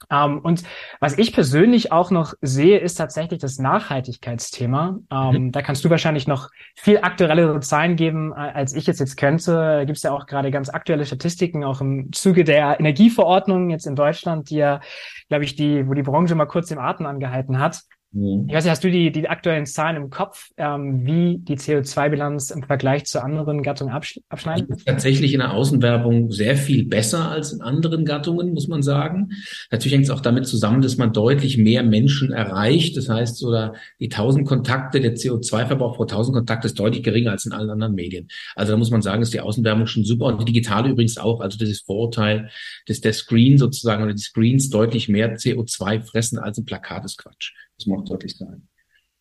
Ähm, 0.10 0.40
und 0.40 0.63
was 1.00 1.18
ich 1.18 1.34
persönlich 1.34 1.92
auch 1.92 2.12
noch 2.12 2.34
sehe, 2.42 2.80
ist 2.80 2.96
tatsächlich 2.96 3.40
das 3.40 3.58
Nachhaltigkeitsthema. 3.58 5.00
Ähm, 5.12 5.32
mhm. 5.32 5.52
Da 5.52 5.62
kannst 5.62 5.84
du 5.86 5.90
wahrscheinlich 5.90 6.28
noch 6.28 6.50
viel 6.75 7.00
aktuellere 7.02 7.60
Zahlen 7.60 7.96
geben, 7.96 8.32
äh, 8.32 8.36
als 8.36 8.74
ich 8.74 8.88
jetzt 8.88 9.00
jetzt 9.00 9.18
könnte. 9.18 9.52
Da 9.52 9.86
gibt 9.86 9.98
es 9.98 10.04
ja 10.04 10.12
auch 10.12 10.25
gerade 10.25 10.52
ganz 10.52 10.70
aktuelle 10.70 11.06
Statistiken, 11.06 11.63
auch 11.63 11.82
im 11.82 12.12
Zuge 12.12 12.44
der 12.44 12.80
Energieverordnung 12.80 13.70
jetzt 13.70 13.88
in 13.88 13.96
Deutschland, 13.96 14.50
die 14.50 14.58
ja, 14.58 14.82
glaube 15.30 15.46
ich, 15.46 15.56
die, 15.56 15.88
wo 15.88 15.94
die 15.94 16.04
Branche 16.04 16.36
mal 16.36 16.46
kurz 16.46 16.72
im 16.72 16.80
Atem 16.80 17.06
angehalten 17.06 17.60
hat. 17.60 17.82
Mhm. 18.13 18.46
Ich 18.48 18.55
weiß 18.55 18.63
nicht, 18.63 18.72
hast 18.72 18.84
du 18.84 18.91
die, 18.91 19.12
die 19.12 19.27
aktuellen 19.27 19.65
Zahlen 19.65 19.98
im 19.98 20.10
Kopf, 20.10 20.51
ähm, 20.58 21.05
wie 21.05 21.39
die 21.39 21.58
CO2-Bilanz 21.58 22.51
im 22.51 22.63
Vergleich 22.63 23.05
zu 23.05 23.22
anderen 23.22 23.63
Gattungen 23.63 23.93
absch 23.93 24.20
abschneidet? 24.29 24.86
Tatsächlich 24.86 25.34
in 25.34 25.39
der 25.39 25.53
Außenwerbung 25.53 26.32
sehr 26.32 26.55
viel 26.55 26.86
besser 26.86 27.29
als 27.29 27.51
in 27.51 27.62
anderen 27.62 28.05
Gattungen, 28.05 28.53
muss 28.53 28.67
man 28.67 28.84
sagen. 28.84 29.32
Natürlich 29.72 29.93
hängt 29.93 30.05
es 30.05 30.12
auch 30.12 30.22
damit 30.22 30.46
zusammen, 30.46 30.82
dass 30.82 30.98
man 30.98 31.12
deutlich 31.12 31.58
mehr 31.58 31.84
Menschen 31.84 32.32
erreicht. 32.32 32.96
Das 32.98 33.10
heißt, 33.10 33.43
oder 33.43 33.74
die 34.00 34.12
1000 34.12 34.48
Kontakte, 34.48 35.00
der 35.00 35.15
CO2-Verbrauch 35.15 35.96
pro 35.96 36.03
1000 36.03 36.36
Kontakte 36.36 36.67
ist 36.67 36.79
deutlich 36.79 37.03
geringer 37.03 37.32
als 37.32 37.46
in 37.46 37.51
allen 37.51 37.72
anderen 37.72 37.96
Medien. 37.96 38.27
Also 38.55 38.74
da 38.74 38.77
muss 38.77 38.91
man 38.91 39.01
sagen, 39.01 39.24
ist 39.24 39.34
die 39.34 39.41
Außenwerbung 39.41 39.88
schon 39.88 40.05
super 40.05 40.25
und 40.25 40.39
die 40.39 40.46
digitale 40.46 40.89
übrigens 40.89 41.17
auch. 41.17 41.41
Also 41.41 41.58
das 41.58 41.70
ist 41.70 41.86
Vorurteil, 41.86 42.50
dass 42.86 43.01
der 43.01 43.13
Screen 43.13 43.58
sozusagen 43.58 44.03
oder 44.03 44.13
die 44.13 44.22
Screens 44.22 44.70
deutlich 44.70 45.10
mehr 45.10 45.36
CO2 45.36 46.01
fressen 46.01 46.38
als 46.38 46.60
ein 46.60 46.65
Plakat 46.65 47.05
ist 47.05 47.17
Quatsch. 47.17 47.53
Muss 47.88 48.02
auch 48.02 48.06
deutlich 48.06 48.38
sein. 48.38 48.68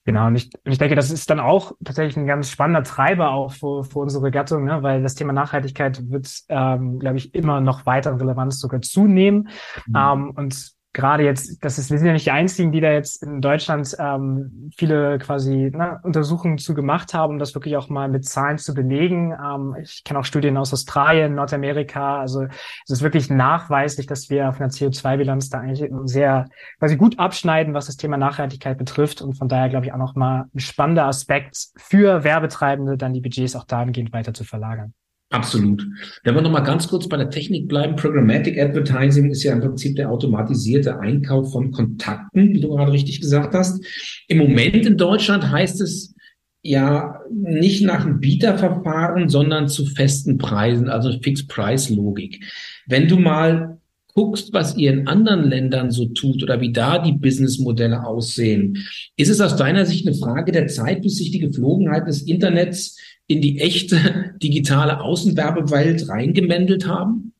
Genau, 0.04 0.26
und 0.26 0.34
ich, 0.34 0.50
ich 0.64 0.78
denke, 0.78 0.96
das 0.96 1.12
ist 1.12 1.30
dann 1.30 1.38
auch 1.38 1.72
tatsächlich 1.84 2.16
ein 2.16 2.26
ganz 2.26 2.50
spannender 2.50 2.82
Treiber 2.82 3.30
auch 3.30 3.52
für, 3.52 3.84
für 3.84 4.00
unsere 4.00 4.32
Gattung, 4.32 4.64
ne? 4.64 4.82
weil 4.82 5.00
das 5.00 5.14
Thema 5.14 5.32
Nachhaltigkeit 5.32 6.10
wird, 6.10 6.28
ähm, 6.48 6.98
glaube 6.98 7.18
ich, 7.18 7.34
immer 7.34 7.60
noch 7.60 7.86
weiter 7.86 8.18
Relevanz 8.18 8.58
sogar 8.58 8.82
zunehmen. 8.82 9.48
Mhm. 9.86 9.96
Ähm, 9.96 10.30
und 10.30 10.72
gerade 10.92 11.24
jetzt, 11.24 11.64
das 11.64 11.78
ist, 11.78 11.90
wir 11.90 11.98
sind 11.98 12.06
ja 12.06 12.12
nicht 12.12 12.26
die 12.26 12.30
einzigen, 12.30 12.70
die 12.70 12.80
da 12.80 12.92
jetzt 12.92 13.22
in 13.22 13.40
Deutschland 13.40 13.96
ähm, 13.98 14.70
viele 14.76 15.18
quasi 15.18 15.70
ne, 15.72 16.00
Untersuchungen 16.02 16.58
zu 16.58 16.74
gemacht 16.74 17.14
haben, 17.14 17.34
um 17.34 17.38
das 17.38 17.54
wirklich 17.54 17.76
auch 17.76 17.88
mal 17.88 18.08
mit 18.08 18.26
Zahlen 18.26 18.58
zu 18.58 18.74
belegen. 18.74 19.32
Ähm, 19.32 19.76
ich 19.80 20.04
kenne 20.04 20.20
auch 20.20 20.24
Studien 20.24 20.56
aus 20.56 20.72
Australien, 20.72 21.34
Nordamerika. 21.34 22.20
Also 22.20 22.42
es 22.42 22.90
ist 22.90 23.02
wirklich 23.02 23.30
nachweislich, 23.30 24.06
dass 24.06 24.28
wir 24.28 24.48
auf 24.48 24.60
einer 24.60 24.70
CO2-Bilanz 24.70 25.48
da 25.48 25.60
eigentlich 25.60 25.90
sehr 26.04 26.48
quasi 26.78 26.96
gut 26.96 27.18
abschneiden, 27.18 27.72
was 27.72 27.86
das 27.86 27.96
Thema 27.96 28.18
Nachhaltigkeit 28.18 28.76
betrifft. 28.76 29.22
Und 29.22 29.34
von 29.34 29.48
daher 29.48 29.70
glaube 29.70 29.86
ich 29.86 29.92
auch 29.92 29.98
noch 29.98 30.14
mal 30.14 30.46
ein 30.54 30.60
spannender 30.60 31.06
Aspekt 31.06 31.68
für 31.76 32.22
Werbetreibende, 32.22 32.98
dann 32.98 33.14
die 33.14 33.20
Budgets 33.20 33.56
auch 33.56 33.64
dahingehend 33.64 34.12
weiter 34.12 34.34
zu 34.34 34.44
verlagern. 34.44 34.92
Absolut. 35.32 35.86
Wenn 36.24 36.34
wir 36.34 36.42
noch 36.42 36.50
mal 36.50 36.60
ganz 36.60 36.88
kurz 36.88 37.08
bei 37.08 37.16
der 37.16 37.30
Technik 37.30 37.66
bleiben, 37.66 37.96
Programmatic 37.96 38.58
Advertising 38.60 39.30
ist 39.30 39.42
ja 39.42 39.54
im 39.54 39.60
Prinzip 39.60 39.96
der 39.96 40.10
automatisierte 40.10 41.00
Einkauf 41.00 41.52
von 41.52 41.70
Kontakten, 41.70 42.52
wie 42.52 42.60
du 42.60 42.68
gerade 42.68 42.92
richtig 42.92 43.22
gesagt 43.22 43.54
hast. 43.54 43.82
Im 44.28 44.38
Moment 44.38 44.84
in 44.84 44.98
Deutschland 44.98 45.50
heißt 45.50 45.80
es 45.80 46.14
ja 46.60 47.18
nicht 47.30 47.82
nach 47.82 48.04
einem 48.04 48.20
Bieterverfahren, 48.20 49.30
sondern 49.30 49.68
zu 49.68 49.86
festen 49.86 50.36
Preisen, 50.36 50.90
also 50.90 51.10
Fixed-Price-Logik. 51.22 52.44
Wenn 52.86 53.08
du 53.08 53.18
mal 53.18 53.78
guckst, 54.14 54.52
was 54.52 54.76
ihr 54.76 54.92
in 54.92 55.08
anderen 55.08 55.48
Ländern 55.48 55.90
so 55.90 56.06
tut 56.06 56.42
oder 56.42 56.60
wie 56.60 56.72
da 56.72 56.98
die 56.98 57.12
Businessmodelle 57.12 58.04
aussehen, 58.04 58.86
ist 59.16 59.30
es 59.30 59.40
aus 59.40 59.56
deiner 59.56 59.86
Sicht 59.86 60.06
eine 60.06 60.14
Frage 60.14 60.52
der 60.52 60.66
Zeit, 60.66 61.00
bis 61.00 61.16
sich 61.16 61.30
die 61.30 61.38
Geflogenheiten 61.38 62.06
des 62.06 62.22
Internets 62.22 62.98
in 63.32 63.40
die 63.40 63.60
echte 63.60 64.34
digitale 64.42 65.00
Außenwerbewelt 65.00 66.08
reingemändelt 66.08 66.86
haben? 66.86 67.32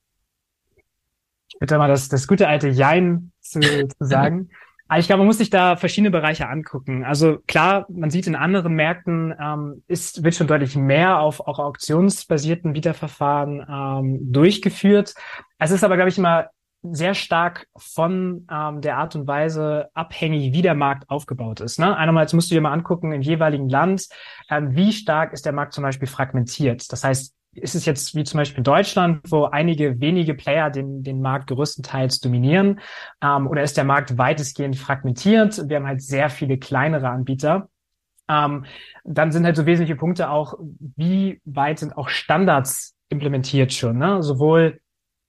Bitte 1.61 1.79
mal 1.79 1.89
das, 1.89 2.09
das 2.09 2.27
gute 2.27 2.49
alte 2.49 2.69
Jein 2.69 3.33
zu, 3.41 3.61
zu 3.61 4.05
sagen. 4.05 4.51
Ich 4.99 5.07
glaube, 5.07 5.21
man 5.21 5.27
muss 5.27 5.39
sich 5.39 5.49
da 5.49 5.77
verschiedene 5.77 6.11
Bereiche 6.11 6.49
angucken. 6.49 7.03
Also 7.03 7.39
klar, 7.47 7.87
man 7.89 8.11
sieht 8.11 8.27
in 8.27 8.35
anderen 8.35 8.75
Märkten, 8.75 9.35
ähm, 9.41 9.83
ist, 9.89 10.23
wird 10.23 10.35
schon 10.35 10.49
deutlich 10.49 10.77
mehr 10.77 11.19
auf 11.19 11.41
auch 11.41 11.59
auktionsbasierten 11.59 12.75
Bieterverfahren 12.75 13.65
ähm, 13.67 14.33
durchgeführt. 14.33 15.15
Es 15.59 15.71
ist 15.71 15.83
aber, 15.83 15.97
glaube 15.97 16.11
ich, 16.11 16.19
immer 16.19 16.51
sehr 16.83 17.15
stark 17.15 17.69
von 17.77 18.47
ähm, 18.51 18.81
der 18.81 18.99
Art 18.99 19.15
und 19.15 19.27
Weise 19.27 19.89
abhängig, 19.95 20.53
wie 20.53 20.63
der 20.63 20.75
Markt 20.75 21.09
aufgebaut 21.09 21.61
ist. 21.61 21.79
Ne? 21.79 21.97
Einerseits 21.97 22.33
musst 22.33 22.51
du 22.51 22.55
dir 22.55 22.61
mal 22.61 22.73
angucken, 22.73 23.13
im 23.13 23.23
jeweiligen 23.23 23.69
Land, 23.69 24.09
ähm, 24.51 24.75
wie 24.75 24.93
stark 24.93 25.33
ist 25.33 25.47
der 25.47 25.53
Markt 25.53 25.75
zum 25.75 25.83
Beispiel 25.83 26.09
fragmentiert. 26.09 26.91
Das 26.93 27.05
heißt, 27.05 27.35
ist 27.55 27.75
es 27.75 27.85
jetzt 27.85 28.15
wie 28.15 28.25
zum 28.25 28.39
Beispiel 28.39 28.65
Deutschland, 28.65 29.21
wo 29.31 29.45
einige 29.45 30.01
wenige 30.01 30.35
Player 30.35 30.71
den, 30.71 31.03
den 31.03 31.21
Markt 31.21 31.49
größtenteils 31.49 32.21
dominieren, 32.21 32.81
ähm, 33.23 33.47
oder 33.47 33.63
ist 33.63 33.77
der 33.77 33.85
Markt 33.85 34.19
weitestgehend 34.19 34.77
fragmentiert? 34.77 35.69
Wir 35.69 35.77
haben 35.77 35.87
halt 35.87 36.03
sehr 36.03 36.31
viele 36.31 36.59
kleinere 36.59 37.11
Anbieter. 37.11 37.69
Ähm, 38.29 38.65
dann 39.05 39.33
sind 39.33 39.45
halt 39.45 39.57
so 39.57 39.67
wesentliche 39.67 39.97
Punkte 39.97 40.31
auch, 40.31 40.55
wie 40.97 41.41
weit 41.45 41.79
sind 41.79 41.97
auch 41.97 42.09
Standards 42.09 42.97
implementiert 43.09 43.73
schon, 43.73 43.99
ne? 43.99 44.23
sowohl 44.23 44.81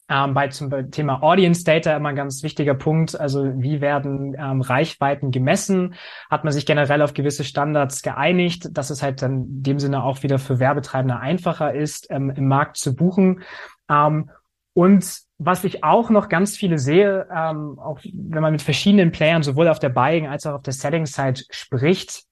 ähm, 0.09 0.33
bei 0.33 0.49
zum 0.49 0.91
Thema 0.91 1.23
Audience 1.23 1.63
Data 1.63 1.95
immer 1.95 2.09
ein 2.09 2.15
ganz 2.15 2.43
wichtiger 2.43 2.73
Punkt. 2.73 3.19
Also 3.19 3.43
wie 3.61 3.81
werden 3.81 4.35
ähm, 4.37 4.61
Reichweiten 4.61 5.31
gemessen? 5.31 5.95
Hat 6.29 6.43
man 6.43 6.53
sich 6.53 6.65
generell 6.65 7.01
auf 7.01 7.13
gewisse 7.13 7.43
Standards 7.43 8.01
geeinigt, 8.01 8.69
dass 8.71 8.89
es 8.89 9.01
halt 9.01 9.21
dann 9.21 9.43
in 9.43 9.63
dem 9.63 9.79
Sinne 9.79 10.03
auch 10.03 10.23
wieder 10.23 10.39
für 10.39 10.59
Werbetreibende 10.59 11.19
einfacher 11.19 11.73
ist, 11.73 12.07
ähm, 12.09 12.29
im 12.29 12.47
Markt 12.47 12.77
zu 12.77 12.95
buchen. 12.95 13.43
Ähm, 13.89 14.29
und 14.73 15.19
was 15.37 15.63
ich 15.63 15.83
auch 15.83 16.09
noch 16.09 16.29
ganz 16.29 16.57
viele 16.57 16.79
sehe, 16.79 17.27
ähm, 17.33 17.79
auch 17.79 17.99
wenn 18.03 18.41
man 18.41 18.53
mit 18.53 18.61
verschiedenen 18.61 19.11
Playern 19.11 19.43
sowohl 19.43 19.67
auf 19.67 19.79
der 19.79 19.89
Buying 19.89 20.27
als 20.27 20.45
auch 20.45 20.55
auf 20.55 20.63
der 20.63 20.73
Selling-Side 20.73 21.41
spricht, 21.49 22.23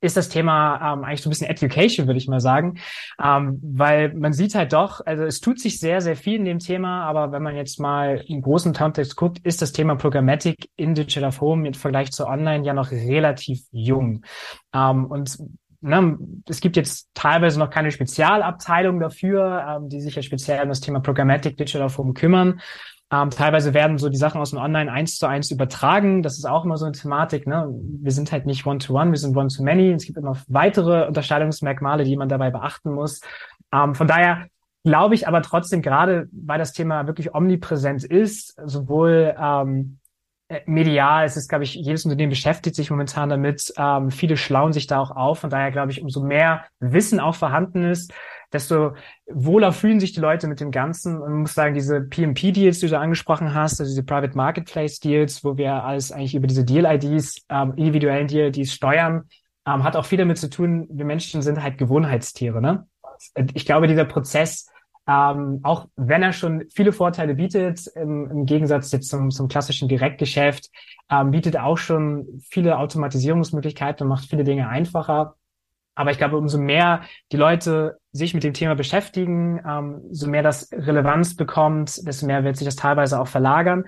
ist 0.00 0.16
das 0.16 0.28
Thema 0.28 0.94
ähm, 0.94 1.04
eigentlich 1.04 1.22
so 1.22 1.28
ein 1.28 1.30
bisschen 1.30 1.48
Education, 1.48 2.06
würde 2.06 2.18
ich 2.18 2.28
mal 2.28 2.40
sagen. 2.40 2.78
Ähm, 3.22 3.60
weil 3.62 4.14
man 4.14 4.32
sieht 4.32 4.54
halt 4.54 4.72
doch, 4.72 5.04
also 5.04 5.24
es 5.24 5.40
tut 5.40 5.60
sich 5.60 5.80
sehr, 5.80 6.00
sehr 6.00 6.16
viel 6.16 6.36
in 6.36 6.44
dem 6.44 6.58
Thema, 6.58 7.04
aber 7.04 7.32
wenn 7.32 7.42
man 7.42 7.56
jetzt 7.56 7.80
mal 7.80 8.22
im 8.26 8.42
großen 8.42 8.72
Kontext 8.72 9.16
guckt, 9.16 9.38
ist 9.44 9.62
das 9.62 9.72
Thema 9.72 9.96
Programmatic 9.96 10.70
in 10.76 10.94
Digital 10.94 11.32
Home 11.40 11.66
im 11.66 11.74
Vergleich 11.74 12.12
zu 12.12 12.26
Online 12.26 12.64
ja 12.64 12.74
noch 12.74 12.90
relativ 12.90 13.62
jung. 13.72 14.24
Ähm, 14.72 15.06
und 15.06 15.38
Ne, 15.80 16.18
es 16.48 16.60
gibt 16.60 16.76
jetzt 16.76 17.08
teilweise 17.14 17.56
noch 17.60 17.70
keine 17.70 17.92
Spezialabteilung 17.92 18.98
dafür, 18.98 19.64
ähm, 19.68 19.88
die 19.88 20.00
sich 20.00 20.16
ja 20.16 20.22
speziell 20.22 20.60
um 20.62 20.70
das 20.70 20.80
Thema 20.80 20.98
Programmatic 20.98 21.56
Digital 21.56 21.96
Home 21.96 22.14
kümmern. 22.14 22.60
Ähm, 23.10 23.30
teilweise 23.30 23.72
werden 23.72 23.96
so 23.96 24.10
die 24.10 24.18
Sachen 24.18 24.40
aus 24.40 24.50
dem 24.50 24.58
Online 24.58 24.92
eins 24.92 25.16
zu 25.16 25.26
eins 25.26 25.50
übertragen. 25.50 26.22
Das 26.22 26.36
ist 26.36 26.44
auch 26.44 26.64
immer 26.64 26.76
so 26.76 26.84
eine 26.84 26.92
Thematik. 26.92 27.46
Ne? 27.46 27.66
Wir 28.02 28.12
sind 28.12 28.32
halt 28.32 28.44
nicht 28.44 28.66
One-to-One, 28.66 29.06
-one, 29.06 29.10
wir 29.12 29.18
sind 29.18 29.36
One-to-Many. 29.36 29.92
Es 29.92 30.04
gibt 30.04 30.18
immer 30.18 30.36
weitere 30.48 31.06
Unterscheidungsmerkmale, 31.06 32.04
die 32.04 32.16
man 32.16 32.28
dabei 32.28 32.50
beachten 32.50 32.92
muss. 32.92 33.20
Ähm, 33.72 33.94
von 33.94 34.06
daher 34.06 34.48
glaube 34.84 35.14
ich 35.14 35.26
aber 35.26 35.42
trotzdem, 35.42 35.80
gerade 35.80 36.28
weil 36.32 36.58
das 36.58 36.72
Thema 36.72 37.06
wirklich 37.06 37.34
omnipräsent 37.34 38.04
ist, 38.04 38.56
sowohl 38.64 39.34
ähm, 39.40 39.98
äh, 40.48 40.60
medial, 40.66 41.24
es 41.24 41.36
ist, 41.36 41.48
glaube 41.48 41.64
ich, 41.64 41.74
jedes 41.74 42.04
Unternehmen 42.04 42.30
beschäftigt 42.30 42.76
sich 42.76 42.90
momentan 42.90 43.28
damit. 43.28 43.72
Ähm, 43.76 44.10
viele 44.10 44.36
schlauen 44.36 44.72
sich 44.72 44.86
da 44.86 45.00
auch 45.00 45.10
auf. 45.10 45.40
Von 45.40 45.50
daher 45.50 45.70
glaube 45.70 45.92
ich, 45.92 46.02
umso 46.02 46.22
mehr 46.22 46.64
Wissen 46.80 47.20
auch 47.20 47.34
vorhanden 47.34 47.84
ist, 47.84 48.12
desto 48.52 48.94
wohler 49.30 49.72
fühlen 49.72 50.00
sich 50.00 50.12
die 50.12 50.20
Leute 50.20 50.46
mit 50.46 50.60
dem 50.60 50.70
Ganzen. 50.70 51.20
Und 51.20 51.40
muss 51.40 51.54
sagen, 51.54 51.74
diese 51.74 52.00
PMP-Deals, 52.00 52.80
die 52.80 52.88
du 52.88 52.98
angesprochen 52.98 53.54
hast, 53.54 53.80
also 53.80 53.90
diese 53.90 54.04
Private 54.04 54.36
Marketplace-Deals, 54.36 55.44
wo 55.44 55.56
wir 55.56 55.84
alles 55.84 56.12
eigentlich 56.12 56.34
über 56.34 56.46
diese 56.46 56.64
Deal-IDs, 56.64 57.44
ähm, 57.48 57.74
individuellen 57.76 58.26
Deal-IDs 58.26 58.72
steuern, 58.72 59.28
ähm, 59.66 59.84
hat 59.84 59.96
auch 59.96 60.06
viel 60.06 60.18
damit 60.18 60.38
zu 60.38 60.48
tun, 60.48 60.86
wir 60.90 61.04
Menschen 61.04 61.42
sind 61.42 61.62
halt 61.62 61.78
Gewohnheitstiere. 61.78 62.60
Ne? 62.62 62.86
Ich 63.54 63.66
glaube, 63.66 63.86
dieser 63.86 64.04
Prozess, 64.04 64.70
ähm, 65.06 65.60
auch 65.62 65.86
wenn 65.96 66.22
er 66.22 66.32
schon 66.32 66.64
viele 66.74 66.92
Vorteile 66.92 67.34
bietet, 67.34 67.86
im, 67.94 68.30
im 68.30 68.46
Gegensatz 68.46 68.92
jetzt 68.92 69.08
zum, 69.08 69.30
zum 69.30 69.48
klassischen 69.48 69.88
Direktgeschäft, 69.88 70.70
ähm, 71.10 71.30
bietet 71.30 71.58
auch 71.58 71.78
schon 71.78 72.40
viele 72.48 72.78
Automatisierungsmöglichkeiten 72.78 74.04
und 74.04 74.08
macht 74.08 74.28
viele 74.28 74.44
Dinge 74.44 74.68
einfacher. 74.68 75.34
Aber 75.98 76.12
ich 76.12 76.18
glaube, 76.18 76.36
umso 76.36 76.58
mehr 76.58 77.02
die 77.32 77.36
Leute 77.36 77.98
sich 78.12 78.32
mit 78.32 78.44
dem 78.44 78.54
Thema 78.54 78.76
beschäftigen, 78.76 79.60
ähm, 79.68 80.00
so 80.12 80.28
mehr 80.28 80.44
das 80.44 80.70
Relevanz 80.70 81.34
bekommt, 81.34 82.06
desto 82.06 82.24
mehr 82.24 82.44
wird 82.44 82.56
sich 82.56 82.66
das 82.66 82.76
teilweise 82.76 83.18
auch 83.18 83.26
verlagern. 83.26 83.84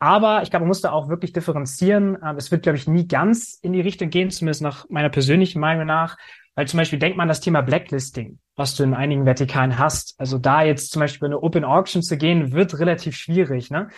Aber 0.00 0.42
ich 0.42 0.50
glaube, 0.50 0.64
man 0.64 0.68
muss 0.68 0.80
da 0.80 0.90
auch 0.90 1.08
wirklich 1.08 1.32
differenzieren. 1.32 2.18
Ähm, 2.20 2.36
es 2.36 2.50
wird, 2.50 2.64
glaube 2.64 2.78
ich, 2.78 2.88
nie 2.88 3.06
ganz 3.06 3.60
in 3.62 3.72
die 3.72 3.80
Richtung 3.80 4.10
gehen, 4.10 4.32
zumindest 4.32 4.60
nach 4.60 4.86
meiner 4.90 5.08
persönlichen 5.08 5.60
Meinung 5.60 5.86
nach. 5.86 6.16
Weil 6.56 6.66
zum 6.66 6.78
Beispiel 6.78 6.98
denkt 6.98 7.16
man 7.16 7.28
das 7.28 7.40
Thema 7.40 7.60
Blacklisting, 7.60 8.40
was 8.56 8.74
du 8.74 8.82
in 8.82 8.92
einigen 8.92 9.24
Vertikalen 9.24 9.78
hast. 9.78 10.16
Also 10.18 10.38
da 10.38 10.64
jetzt 10.64 10.90
zum 10.90 10.98
Beispiel 10.98 11.26
eine 11.26 11.40
Open 11.40 11.64
Auction 11.64 12.02
zu 12.02 12.16
gehen, 12.16 12.50
wird 12.50 12.76
relativ 12.80 13.14
schwierig. 13.14 13.70
Ne? 13.70 13.88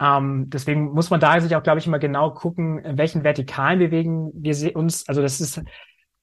Ähm, 0.00 0.50
deswegen 0.50 0.92
muss 0.92 1.10
man 1.10 1.20
da 1.20 1.40
sich 1.40 1.54
auch, 1.54 1.62
glaube 1.62 1.78
ich, 1.78 1.86
immer 1.86 2.00
genau 2.00 2.32
gucken, 2.32 2.80
in 2.80 2.98
welchen 2.98 3.22
Vertikalen 3.22 3.78
bewegen 3.78 4.32
wir 4.34 4.74
uns. 4.74 5.06
Also 5.06 5.22
das 5.22 5.40
ist 5.40 5.62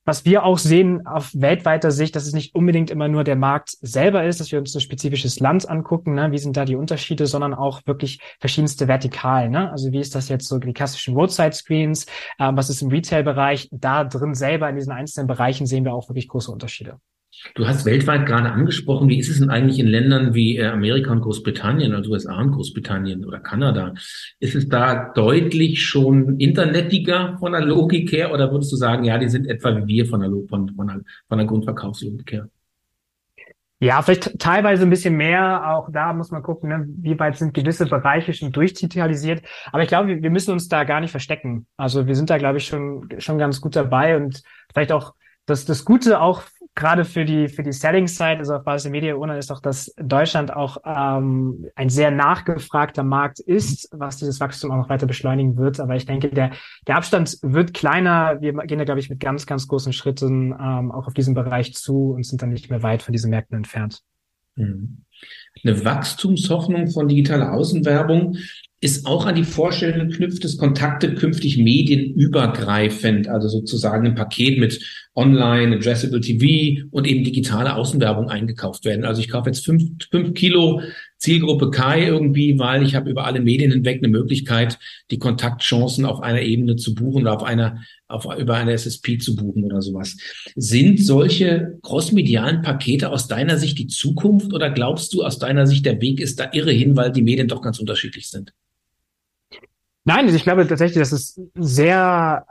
was 0.09 0.25
wir 0.25 0.43
auch 0.43 0.57
sehen 0.57 1.05
auf 1.05 1.29
weltweiter 1.35 1.91
Sicht, 1.91 2.15
dass 2.15 2.25
es 2.25 2.33
nicht 2.33 2.55
unbedingt 2.55 2.89
immer 2.89 3.07
nur 3.07 3.23
der 3.23 3.35
Markt 3.35 3.77
selber 3.79 4.23
ist, 4.25 4.39
dass 4.39 4.51
wir 4.51 4.57
uns 4.57 4.73
ein 4.73 4.81
spezifisches 4.81 5.39
Land 5.39 5.69
angucken, 5.69 6.15
ne? 6.15 6.31
wie 6.31 6.39
sind 6.39 6.57
da 6.57 6.65
die 6.65 6.75
Unterschiede, 6.75 7.27
sondern 7.27 7.53
auch 7.53 7.85
wirklich 7.85 8.19
verschiedenste 8.39 8.87
Vertikalen. 8.87 9.51
Ne? 9.51 9.69
Also 9.69 9.91
wie 9.91 9.99
ist 9.99 10.15
das 10.15 10.27
jetzt 10.27 10.47
so 10.47 10.57
die 10.57 10.73
klassischen 10.73 11.13
Roadside-Screens, 11.13 12.07
äh, 12.39 12.51
was 12.53 12.71
ist 12.71 12.81
im 12.81 12.89
Retail-Bereich, 12.89 13.69
da 13.71 14.03
drin 14.03 14.33
selber 14.33 14.67
in 14.67 14.77
diesen 14.77 14.93
einzelnen 14.93 15.27
Bereichen 15.27 15.67
sehen 15.67 15.85
wir 15.85 15.93
auch 15.93 16.09
wirklich 16.09 16.27
große 16.27 16.51
Unterschiede. 16.51 16.97
Du 17.55 17.67
hast 17.67 17.85
weltweit 17.85 18.25
gerade 18.25 18.51
angesprochen, 18.51 19.09
wie 19.09 19.19
ist 19.19 19.29
es 19.29 19.39
denn 19.39 19.49
eigentlich 19.49 19.79
in 19.79 19.87
Ländern 19.87 20.33
wie 20.33 20.57
äh, 20.57 20.65
Amerika 20.65 21.11
und 21.11 21.21
Großbritannien, 21.21 21.93
also 21.93 22.11
USA 22.11 22.39
und 22.39 22.51
Großbritannien 22.51 23.25
oder 23.25 23.39
Kanada? 23.39 23.93
Ist 24.39 24.55
es 24.55 24.67
da 24.67 25.11
deutlich 25.13 25.83
schon 25.83 26.37
internetiger 26.39 27.37
von 27.39 27.53
der 27.53 27.61
Logik 27.61 28.11
her 28.11 28.33
oder 28.33 28.51
würdest 28.51 28.71
du 28.71 28.75
sagen, 28.75 29.05
ja, 29.05 29.17
die 29.17 29.29
sind 29.29 29.47
etwa 29.47 29.75
wie 29.77 29.87
wir 29.87 30.05
von 30.05 30.19
der, 30.19 30.29
von, 30.49 30.69
von 30.75 30.87
der, 30.87 31.01
von 31.27 31.37
der 31.37 31.47
Grundverkaufslogik 31.47 32.31
her? 32.31 32.49
Ja, 33.81 34.01
vielleicht 34.01 34.37
teilweise 34.39 34.83
ein 34.83 34.89
bisschen 34.89 35.15
mehr. 35.15 35.73
Auch 35.73 35.89
da 35.89 36.11
muss 36.11 36.31
man 36.31 36.43
gucken, 36.43 36.69
ne, 36.69 36.85
wie 36.97 37.17
weit 37.17 37.37
sind 37.37 37.53
gewisse 37.53 37.85
Bereiche 37.85 38.33
schon 38.33 38.51
durchdigitalisiert. 38.51 39.41
Aber 39.71 39.81
ich 39.83 39.87
glaube, 39.87 40.21
wir 40.21 40.29
müssen 40.29 40.51
uns 40.51 40.67
da 40.67 40.83
gar 40.83 40.99
nicht 40.99 41.11
verstecken. 41.11 41.65
Also 41.77 42.05
wir 42.05 42.15
sind 42.15 42.29
da, 42.29 42.37
glaube 42.37 42.57
ich, 42.57 42.65
schon, 42.65 43.07
schon 43.19 43.37
ganz 43.37 43.61
gut 43.61 43.77
dabei 43.77 44.17
und 44.17 44.43
vielleicht 44.73 44.91
auch 44.91 45.13
das, 45.45 45.63
das 45.63 45.85
Gute 45.85 46.19
auch 46.19 46.43
gerade 46.79 47.03
für 47.03 47.25
die, 47.25 47.49
für 47.49 47.61
die 47.61 47.73
Selling-Side, 47.73 48.37
also 48.37 48.55
auf 48.55 48.63
Basis 48.63 48.83
der 48.83 48.91
Media 48.91 49.37
ist 49.37 49.51
auch, 49.51 49.59
dass 49.59 49.93
Deutschland 49.97 50.55
auch 50.55 50.77
ähm, 50.85 51.67
ein 51.75 51.89
sehr 51.89 52.09
nachgefragter 52.09 53.03
Markt 53.03 53.39
ist, 53.39 53.89
was 53.91 54.17
dieses 54.17 54.39
Wachstum 54.39 54.71
auch 54.71 54.77
noch 54.77 54.89
weiter 54.89 55.05
beschleunigen 55.05 55.57
wird. 55.57 55.81
Aber 55.81 55.97
ich 55.97 56.05
denke, 56.05 56.29
der, 56.29 56.51
der 56.87 56.95
Abstand 56.95 57.37
wird 57.41 57.73
kleiner. 57.73 58.39
Wir 58.39 58.53
gehen 58.53 58.79
da, 58.79 58.85
glaube 58.85 59.01
ich, 59.01 59.09
mit 59.09 59.19
ganz, 59.19 59.45
ganz 59.45 59.67
großen 59.67 59.91
Schritten 59.91 60.53
ähm, 60.53 60.91
auch 60.91 61.05
auf 61.05 61.13
diesen 61.13 61.33
Bereich 61.33 61.73
zu 61.73 62.13
und 62.13 62.25
sind 62.25 62.41
dann 62.41 62.49
nicht 62.49 62.69
mehr 62.69 62.81
weit 62.81 63.03
von 63.03 63.11
diesen 63.11 63.29
Märkten 63.29 63.57
entfernt. 63.57 64.01
Mhm. 64.55 65.03
Eine 65.63 65.83
Wachstumshoffnung 65.83 66.87
von 66.87 67.09
digitaler 67.09 67.51
Außenwerbung 67.51 68.37
ist 68.81 69.05
auch 69.05 69.25
an 69.25 69.35
die 69.35 69.43
Vorstellung 69.43 70.07
geknüpft, 70.07 70.43
dass 70.43 70.57
Kontakte 70.57 71.13
künftig 71.13 71.57
medienübergreifend, 71.57 73.27
also 73.27 73.49
sozusagen 73.49 74.07
ein 74.07 74.15
Paket 74.15 74.57
mit 74.57 74.79
Online, 75.15 75.75
Addressable 75.75 76.21
TV 76.21 76.85
und 76.91 77.05
eben 77.05 77.25
digitale 77.25 77.75
Außenwerbung 77.75 78.29
eingekauft 78.29 78.85
werden. 78.85 79.03
Also 79.03 79.21
ich 79.21 79.29
kaufe 79.29 79.49
jetzt 79.49 79.65
fünf, 79.65 79.83
fünf 80.09 80.33
Kilo 80.33 80.81
Zielgruppe 81.17 81.71
Kai 81.71 82.05
irgendwie, 82.05 82.57
weil 82.57 82.83
ich 82.83 82.95
habe 82.95 83.09
über 83.09 83.25
alle 83.25 83.41
Medien 83.41 83.73
hinweg 83.73 83.97
eine 83.97 84.07
Möglichkeit, 84.07 84.79
die 85.11 85.19
Kontaktchancen 85.19 86.05
auf 86.05 86.21
einer 86.21 86.41
Ebene 86.41 86.77
zu 86.77 86.95
buchen 86.95 87.23
oder 87.23 87.35
auf 87.35 87.43
einer, 87.43 87.81
auf, 88.07 88.25
über 88.39 88.55
eine 88.55 88.71
SSP 88.71 89.17
zu 89.17 89.35
buchen 89.35 89.65
oder 89.65 89.81
sowas. 89.81 90.15
Sind 90.55 91.03
solche 91.03 91.77
crossmedialen 91.81 92.61
Pakete 92.61 93.09
aus 93.09 93.27
deiner 93.27 93.57
Sicht 93.57 93.77
die 93.77 93.87
Zukunft 93.87 94.53
oder 94.53 94.69
glaubst 94.69 95.13
du 95.13 95.23
aus 95.23 95.37
deiner 95.37 95.67
Sicht, 95.67 95.85
der 95.85 95.99
Weg 95.99 96.21
ist 96.21 96.39
da 96.39 96.49
irre 96.53 96.71
hin, 96.71 96.95
weil 96.95 97.11
die 97.11 97.23
Medien 97.23 97.49
doch 97.49 97.61
ganz 97.61 97.79
unterschiedlich 97.79 98.29
sind? 98.29 98.53
Nein, 100.05 100.25
also 100.25 100.35
ich 100.35 100.43
glaube 100.43 100.67
tatsächlich, 100.67 100.99
dass 100.99 101.11
es 101.11 101.39
sehr 101.55 102.45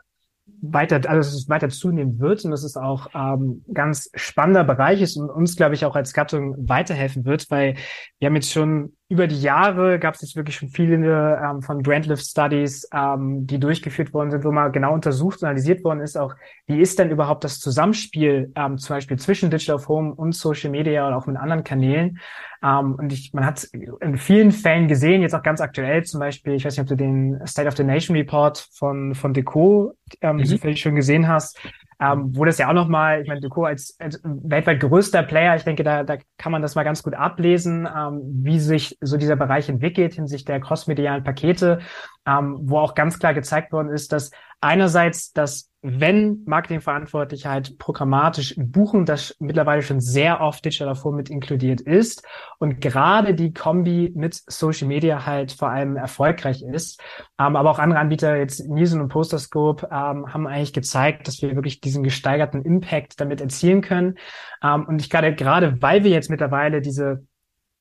weiter, 0.60 0.96
also 1.08 1.16
dass 1.16 1.34
es 1.34 1.48
weiter 1.48 1.68
zunehmen 1.68 2.18
wird 2.18 2.44
und 2.44 2.50
dass 2.50 2.62
es 2.62 2.76
auch 2.76 3.08
ähm, 3.14 3.64
ganz 3.72 4.10
spannender 4.14 4.64
Bereich 4.64 5.00
ist 5.00 5.16
und 5.16 5.30
uns, 5.30 5.56
glaube 5.56 5.74
ich, 5.74 5.84
auch 5.84 5.96
als 5.96 6.12
Gattung 6.12 6.68
weiterhelfen 6.68 7.24
wird, 7.24 7.50
weil 7.50 7.76
wir 8.18 8.26
haben 8.26 8.34
jetzt 8.34 8.52
schon 8.52 8.96
über 9.10 9.26
die 9.26 9.40
Jahre 9.40 9.98
gab 9.98 10.14
es 10.14 10.20
jetzt 10.20 10.36
wirklich 10.36 10.56
schon 10.56 10.68
viele 10.68 10.96
ähm, 11.42 11.62
von 11.62 11.82
Brandlift 11.82 12.26
Studies, 12.26 12.86
ähm, 12.92 13.46
die 13.46 13.58
durchgeführt 13.58 14.12
worden 14.12 14.30
sind, 14.30 14.44
wo 14.44 14.52
mal 14.52 14.68
genau 14.68 14.92
untersucht 14.92 15.40
und 15.40 15.48
analysiert 15.48 15.82
worden 15.82 16.00
ist, 16.00 16.18
auch 16.18 16.34
wie 16.66 16.78
ist 16.78 16.98
denn 16.98 17.10
überhaupt 17.10 17.42
das 17.42 17.58
Zusammenspiel 17.58 18.52
ähm, 18.54 18.76
zum 18.76 18.96
Beispiel 18.96 19.18
zwischen 19.18 19.50
Digital 19.50 19.76
of 19.76 19.88
Home 19.88 20.14
und 20.14 20.34
Social 20.34 20.70
Media 20.70 21.06
oder 21.06 21.16
auch 21.16 21.26
mit 21.26 21.38
anderen 21.38 21.64
Kanälen. 21.64 22.18
Ähm, 22.62 22.96
und 22.96 23.10
ich, 23.10 23.32
man 23.32 23.46
hat 23.46 23.64
in 23.64 24.18
vielen 24.18 24.52
Fällen 24.52 24.88
gesehen, 24.88 25.22
jetzt 25.22 25.34
auch 25.34 25.42
ganz 25.42 25.62
aktuell 25.62 26.04
zum 26.04 26.20
Beispiel, 26.20 26.52
ich 26.52 26.66
weiß 26.66 26.76
nicht, 26.76 26.82
ob 26.82 26.88
du 26.88 26.96
den 26.96 27.40
State 27.46 27.66
of 27.66 27.76
the 27.76 27.84
Nation 27.84 28.14
Report 28.14 28.68
von, 28.74 29.14
von 29.14 29.32
Deco 29.32 29.94
ähm, 30.20 30.36
mhm. 30.36 30.44
zufällig 30.44 30.80
schon 30.80 30.94
gesehen 30.94 31.28
hast, 31.28 31.58
ähm, 32.00 32.36
wo 32.36 32.44
das 32.44 32.58
ja 32.58 32.68
auch 32.68 32.74
nochmal, 32.74 33.22
ich 33.22 33.28
meine, 33.28 33.40
Duco 33.40 33.64
als, 33.64 33.96
als 33.98 34.20
weltweit 34.22 34.80
größter 34.80 35.22
Player, 35.24 35.56
ich 35.56 35.64
denke, 35.64 35.82
da, 35.82 36.04
da 36.04 36.16
kann 36.36 36.52
man 36.52 36.62
das 36.62 36.74
mal 36.74 36.84
ganz 36.84 37.02
gut 37.02 37.14
ablesen, 37.14 37.88
ähm, 37.94 38.20
wie 38.42 38.60
sich 38.60 38.96
so 39.00 39.16
dieser 39.16 39.36
Bereich 39.36 39.68
entwickelt 39.68 40.14
hinsichtlich 40.14 40.44
der 40.44 40.60
crossmedialen 40.60 41.24
Pakete, 41.24 41.80
ähm, 42.26 42.58
wo 42.62 42.78
auch 42.78 42.94
ganz 42.94 43.18
klar 43.18 43.34
gezeigt 43.34 43.72
worden 43.72 43.90
ist, 43.90 44.12
dass 44.12 44.30
einerseits 44.60 45.32
das 45.32 45.68
wenn 45.80 46.42
Marketingverantwortliche 46.44 47.48
halt 47.48 47.78
programmatisch 47.78 48.54
buchen, 48.58 49.06
das 49.06 49.36
mittlerweile 49.38 49.82
schon 49.82 50.00
sehr 50.00 50.40
oft 50.40 50.64
Digital 50.64 50.88
davor 50.88 51.12
mit 51.12 51.30
inkludiert 51.30 51.80
ist 51.80 52.26
und 52.58 52.80
gerade 52.80 53.32
die 53.34 53.52
Kombi 53.52 54.12
mit 54.14 54.34
Social 54.34 54.88
Media 54.88 55.24
halt 55.24 55.52
vor 55.52 55.68
allem 55.68 55.96
erfolgreich 55.96 56.62
ist. 56.62 57.00
Ähm, 57.38 57.54
aber 57.54 57.70
auch 57.70 57.78
andere 57.78 58.00
Anbieter, 58.00 58.36
jetzt 58.36 58.68
Nielsen 58.68 59.00
und 59.00 59.08
Posterscope, 59.08 59.86
ähm, 59.86 60.32
haben 60.32 60.48
eigentlich 60.48 60.72
gezeigt, 60.72 61.28
dass 61.28 61.40
wir 61.42 61.54
wirklich 61.54 61.80
diesen 61.80 62.02
gesteigerten 62.02 62.62
Impact 62.62 63.20
damit 63.20 63.40
erzielen 63.40 63.80
können. 63.80 64.18
Ähm, 64.62 64.84
und 64.84 65.00
ich 65.00 65.10
gerade, 65.10 65.32
gerade 65.32 65.80
weil 65.80 66.02
wir 66.02 66.10
jetzt 66.10 66.28
mittlerweile 66.28 66.80
diese 66.80 67.24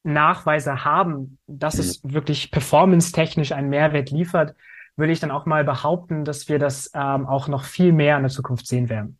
Nachweise 0.03 0.85
haben, 0.85 1.39
dass 1.47 1.79
es 1.79 2.03
mhm. 2.03 2.13
wirklich 2.13 2.51
performance-technisch 2.51 3.53
einen 3.53 3.69
Mehrwert 3.69 4.11
liefert, 4.11 4.53
würde 4.97 5.13
ich 5.13 5.19
dann 5.19 5.31
auch 5.31 5.45
mal 5.45 5.63
behaupten, 5.63 6.25
dass 6.25 6.49
wir 6.49 6.59
das 6.59 6.91
ähm, 6.93 7.25
auch 7.25 7.47
noch 7.47 7.63
viel 7.63 7.93
mehr 7.93 8.17
in 8.17 8.23
der 8.23 8.31
Zukunft 8.31 8.67
sehen 8.67 8.89
werden. 8.89 9.19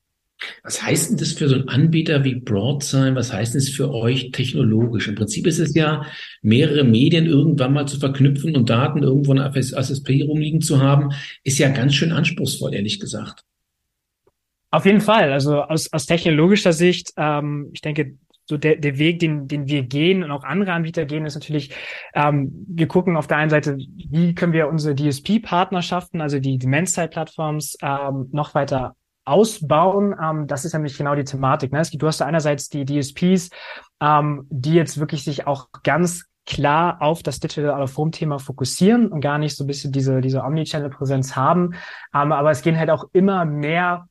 Was 0.64 0.84
heißt 0.84 1.10
denn 1.10 1.18
das 1.18 1.34
für 1.34 1.50
so 1.50 1.56
einen 1.56 1.70
Anbieter 1.70 2.24
wie 2.24 2.36
Broadsign? 2.36 3.16
Was 3.16 3.34
heißt 3.34 3.54
denn 3.54 3.62
das 3.62 3.70
für 3.70 3.92
euch 3.92 4.32
technologisch? 4.32 5.08
Im 5.08 5.16
Prinzip 5.16 5.48
ist 5.48 5.60
es 5.60 5.74
ja, 5.74 6.06
mehrere 6.42 6.84
Medien 6.84 7.26
irgendwann 7.26 7.74
mal 7.74 7.88
zu 7.88 8.00
verknüpfen 8.00 8.56
und 8.56 8.70
Daten 8.70 9.02
irgendwo 9.02 9.34
in 9.34 9.40
SSP 9.40 10.24
rumliegen 10.24 10.62
zu 10.62 10.80
haben, 10.80 11.10
ist 11.44 11.58
ja 11.58 11.70
ganz 11.70 11.96
schön 11.96 12.12
anspruchsvoll, 12.12 12.76
ehrlich 12.76 13.00
gesagt. 13.00 13.44
Auf 14.70 14.86
jeden 14.86 15.02
Fall. 15.02 15.32
Also 15.32 15.62
aus, 15.62 15.92
aus 15.92 16.06
technologischer 16.06 16.74
Sicht, 16.74 17.14
ähm, 17.18 17.70
ich 17.74 17.82
denke, 17.82 18.18
so 18.48 18.58
der, 18.58 18.78
der 18.78 18.98
Weg, 18.98 19.20
den, 19.20 19.48
den 19.48 19.68
wir 19.68 19.84
gehen 19.84 20.24
und 20.24 20.32
auch 20.32 20.44
andere 20.44 20.72
Anbieter 20.72 21.06
gehen, 21.06 21.26
ist 21.26 21.36
natürlich, 21.36 21.76
ähm, 22.14 22.66
wir 22.68 22.88
gucken 22.88 23.18
auf 23.18 23.28
der 23.28 23.38
einen 23.38 23.50
Seite, 23.50 23.78
wie 23.78 24.34
können 24.34 24.54
wir 24.54 24.70
unsere 24.70 24.96
DSP-Partnerschaften, 24.96 26.22
also 26.22 26.40
die 26.40 26.58
Demand-Side-Plattforms, 26.58 27.78
ähm, 27.82 28.30
noch 28.32 28.56
weiter 28.56 28.96
ausbauen. 29.26 30.16
Ähm, 30.22 30.48
das 30.48 30.64
ist 30.64 30.74
nämlich 30.74 30.98
genau 30.98 31.14
die 31.14 31.26
Thematik. 31.26 31.74
Ne? 31.74 31.82
Es 31.82 31.92
gibt, 31.92 32.02
du 32.02 32.08
hast 32.08 32.22
da 32.22 32.26
einerseits 32.26 32.70
die 32.70 32.86
DSPs, 32.86 33.50
ähm, 34.02 34.48
die 34.50 34.74
jetzt 34.74 34.98
wirklich 34.98 35.26
sich 35.26 35.46
auch 35.46 35.68
ganz 35.84 36.26
klar 36.46 37.02
auf 37.02 37.24
das 37.24 37.42
Digital 37.42 37.72
Out 37.72 37.84
of 37.84 37.98
Home 37.98 38.12
Thema 38.12 38.40
fokussieren 38.40 39.12
und 39.12 39.20
gar 39.20 39.38
nicht 39.38 39.58
so 39.58 39.66
ein 39.66 39.68
bisschen 39.68 39.92
diese, 39.92 40.22
diese 40.22 40.44
Omnichannel-Präsenz 40.44 41.36
haben. 41.36 41.74
Ähm, 42.16 42.32
aber 42.32 42.52
es 42.52 42.62
gehen 42.62 42.80
halt 42.80 42.90
auch 42.90 43.04
immer 43.12 43.44
mehr 43.44 44.08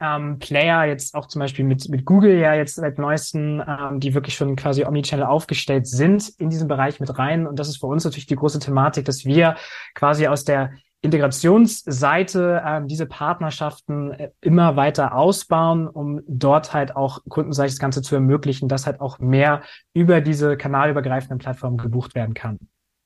ähm, 0.00 0.38
Player, 0.38 0.84
jetzt 0.84 1.14
auch 1.14 1.26
zum 1.26 1.40
Beispiel 1.40 1.64
mit, 1.64 1.88
mit 1.88 2.04
Google 2.04 2.38
ja 2.38 2.54
jetzt 2.54 2.76
seit 2.76 2.98
neuesten, 2.98 3.62
ähm, 3.66 4.00
die 4.00 4.14
wirklich 4.14 4.34
schon 4.34 4.56
quasi 4.56 4.84
Omnichannel 4.84 5.26
aufgestellt 5.26 5.86
sind, 5.86 6.28
in 6.38 6.50
diesen 6.50 6.68
Bereich 6.68 7.00
mit 7.00 7.18
rein. 7.18 7.46
Und 7.46 7.58
das 7.58 7.68
ist 7.68 7.78
für 7.78 7.86
uns 7.86 8.04
natürlich 8.04 8.26
die 8.26 8.36
große 8.36 8.60
Thematik, 8.60 9.04
dass 9.04 9.24
wir 9.24 9.56
quasi 9.94 10.26
aus 10.26 10.44
der 10.44 10.72
Integrationsseite 11.00 12.62
ähm, 12.66 12.88
diese 12.88 13.06
Partnerschaften 13.06 14.12
äh, 14.12 14.30
immer 14.40 14.74
weiter 14.74 15.14
ausbauen, 15.14 15.86
um 15.86 16.22
dort 16.26 16.74
halt 16.74 16.96
auch 16.96 17.20
kundenseitig 17.28 17.74
das 17.74 17.80
Ganze 17.80 18.02
zu 18.02 18.16
ermöglichen, 18.16 18.68
dass 18.68 18.86
halt 18.86 19.00
auch 19.00 19.20
mehr 19.20 19.62
über 19.94 20.20
diese 20.20 20.56
kanalübergreifenden 20.56 21.38
Plattformen 21.38 21.76
gebucht 21.76 22.16
werden 22.16 22.34
kann. 22.34 22.58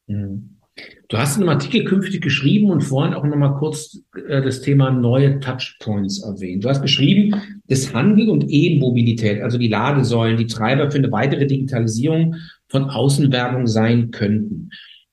Mhm. 0.07 0.62
Du 1.09 1.19
hast 1.19 1.37
in 1.37 1.43
einem 1.43 1.51
Artikel 1.51 1.85
künftig 1.85 2.23
geschrieben 2.23 2.71
und 2.71 2.81
vorhin 2.81 3.13
auch 3.13 3.25
nochmal 3.25 3.55
kurz 3.59 4.03
äh, 4.15 4.41
das 4.41 4.63
Thema 4.63 4.91
neue 4.91 5.41
Touchpoints 5.41 6.23
erwähnt. 6.23 6.65
Du 6.65 6.71
hast 6.71 6.81
geschrieben, 6.81 7.41
dass 7.67 7.93
Handel 7.93 8.31
und 8.31 8.47
E-Mobilität, 8.49 9.43
also 9.43 9.59
die 9.59 9.69
Ladesäulen, 9.69 10.39
die 10.39 10.47
Treiber 10.47 10.91
für 10.91 10.99
eine 10.99 11.13
weitere 11.13 11.47
Digitalisierung 11.47 12.37
von 12.69 12.89
Außenwerbung 12.89 13.67
sein 13.67 14.11
könnten. 14.11 14.71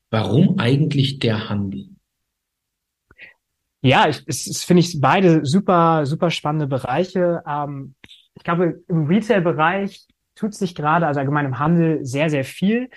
Warum 0.10 0.58
eigentlich 0.58 1.20
der 1.20 1.50
Handel? 1.50 1.90
Ja, 3.82 4.08
ich, 4.10 4.24
es, 4.26 4.48
es 4.48 4.64
finde 4.64 4.82
ich 4.82 5.00
beide 5.00 5.46
super, 5.46 6.06
super 6.06 6.32
spannende 6.32 6.68
Bereiche. 6.68 7.44
Ähm, 7.46 7.96
ich 8.36 8.44
glaube, 8.44 8.82
im 8.88 9.08
Retail-Bereich 9.08 10.08
tut 10.36 10.54
sich 10.54 10.74
gerade, 10.74 11.06
also 11.06 11.20
allgemein 11.20 11.46
im 11.46 11.60
Handel, 11.60 12.06
sehr, 12.06 12.30
sehr 12.30 12.46
viel. 12.46 12.90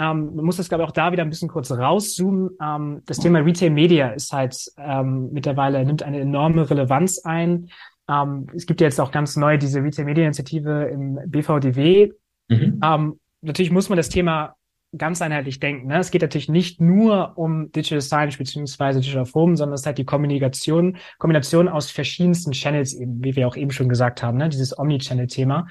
Ähm, 0.00 0.34
man 0.34 0.46
muss 0.46 0.56
das, 0.56 0.70
glaube 0.70 0.82
ich, 0.82 0.88
auch 0.88 0.94
da 0.94 1.12
wieder 1.12 1.22
ein 1.22 1.28
bisschen 1.28 1.50
kurz 1.50 1.70
rauszoomen. 1.70 2.56
Ähm, 2.60 3.02
das 3.04 3.18
Thema 3.18 3.40
Retail 3.40 3.70
Media 3.70 4.08
ist 4.08 4.32
halt 4.32 4.56
ähm, 4.78 5.28
mittlerweile, 5.30 5.84
nimmt 5.84 6.02
eine 6.02 6.20
enorme 6.20 6.68
Relevanz 6.68 7.18
ein. 7.24 7.68
Ähm, 8.08 8.46
es 8.56 8.64
gibt 8.64 8.80
ja 8.80 8.86
jetzt 8.86 8.98
auch 8.98 9.12
ganz 9.12 9.36
neu 9.36 9.58
diese 9.58 9.82
Retail 9.82 10.06
Media 10.06 10.24
Initiative 10.24 10.84
im 10.84 11.18
BVDW. 11.26 12.12
Mhm. 12.48 12.80
Ähm, 12.82 13.20
natürlich 13.42 13.70
muss 13.70 13.90
man 13.90 13.98
das 13.98 14.08
Thema 14.08 14.56
ganz 14.96 15.20
einheitlich 15.20 15.60
denken. 15.60 15.88
Ne? 15.88 15.98
Es 15.98 16.10
geht 16.10 16.22
natürlich 16.22 16.48
nicht 16.48 16.80
nur 16.80 17.36
um 17.36 17.70
Digital 17.70 18.00
Signage 18.00 18.38
beziehungsweise 18.38 19.00
Digital 19.00 19.26
Home, 19.34 19.54
sondern 19.56 19.74
es 19.74 19.82
ist 19.82 19.86
halt 19.86 19.98
die 19.98 20.06
Kommunikation, 20.06 20.96
Kombination 21.18 21.68
aus 21.68 21.90
verschiedensten 21.90 22.52
Channels 22.52 22.94
eben, 22.94 23.22
wie 23.22 23.36
wir 23.36 23.46
auch 23.46 23.56
eben 23.56 23.70
schon 23.70 23.90
gesagt 23.90 24.22
haben, 24.22 24.38
ne? 24.38 24.48
dieses 24.48 24.76
Omnichannel-Thema. 24.76 25.66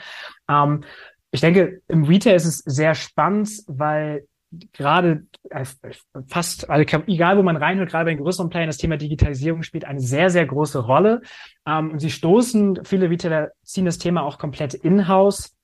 Ähm, 0.48 0.84
ich 1.32 1.42
denke, 1.42 1.82
im 1.88 2.04
Retail 2.04 2.36
ist 2.36 2.46
es 2.46 2.58
sehr 2.60 2.96
spannend, 2.96 3.50
weil 3.68 4.26
gerade 4.74 5.26
äh, 5.50 5.66
fast, 6.28 6.70
also 6.70 6.98
egal 7.08 7.38
wo 7.38 7.44
man 7.44 7.58
reinhört, 7.58 7.90
gerade 7.90 8.06
bei 8.06 8.16
den 8.16 8.24
größeren 8.24 8.50
Playern, 8.50 8.68
das 8.68 8.78
Thema 8.78 8.98
Digitalisierung 8.98 9.64
spielt 9.64 9.86
eine 9.86 10.00
sehr, 10.00 10.30
sehr 10.30 10.46
große 10.46 10.80
Rolle. 10.80 11.22
Ähm, 11.68 11.92
und 11.92 12.00
sie 12.00 12.10
stoßen, 12.10 12.84
viele 12.84 13.10
Retailer 13.10 13.52
ziehen 13.64 13.86
das 13.86 14.00
Thema 14.00 14.24
auch 14.24 14.40
komplett 14.40 14.74
in-house. 14.74 15.56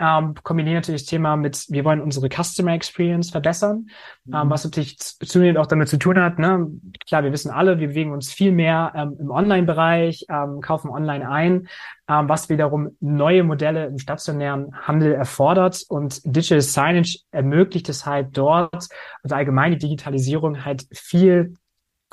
Ähm, 0.00 0.34
kombinieren 0.42 0.76
natürlich 0.76 1.02
das 1.02 1.10
Thema 1.10 1.36
mit, 1.36 1.66
wir 1.68 1.84
wollen 1.84 2.00
unsere 2.00 2.28
Customer 2.28 2.72
Experience 2.72 3.30
verbessern, 3.30 3.86
ähm, 4.26 4.30
mhm. 4.30 4.34
ähm, 4.34 4.50
was 4.50 4.64
natürlich 4.64 4.98
zunehmend 4.98 5.58
auch 5.58 5.66
damit 5.66 5.88
zu 5.88 5.98
tun 5.98 6.18
hat. 6.18 6.38
Ne? 6.38 6.68
Klar, 7.06 7.22
wir 7.22 7.32
wissen 7.32 7.50
alle, 7.50 7.78
wir 7.78 7.88
bewegen 7.88 8.12
uns 8.12 8.32
viel 8.32 8.50
mehr 8.52 8.92
ähm, 8.96 9.16
im 9.20 9.30
Online-Bereich, 9.30 10.26
ähm, 10.28 10.60
kaufen 10.60 10.90
online 10.90 11.28
ein, 11.28 11.68
ähm, 12.08 12.28
was 12.28 12.48
wiederum 12.48 12.96
neue 13.00 13.44
Modelle 13.44 13.86
im 13.86 13.98
stationären 13.98 14.74
Handel 14.86 15.12
erfordert. 15.12 15.84
Und 15.88 16.20
Digital 16.24 16.60
Signage 16.60 17.20
ermöglicht 17.30 17.88
es 17.88 18.04
halt 18.04 18.36
dort, 18.36 18.88
also 19.22 19.34
allgemein 19.34 19.72
die 19.72 19.78
Digitalisierung 19.78 20.64
halt 20.64 20.86
viel 20.92 21.54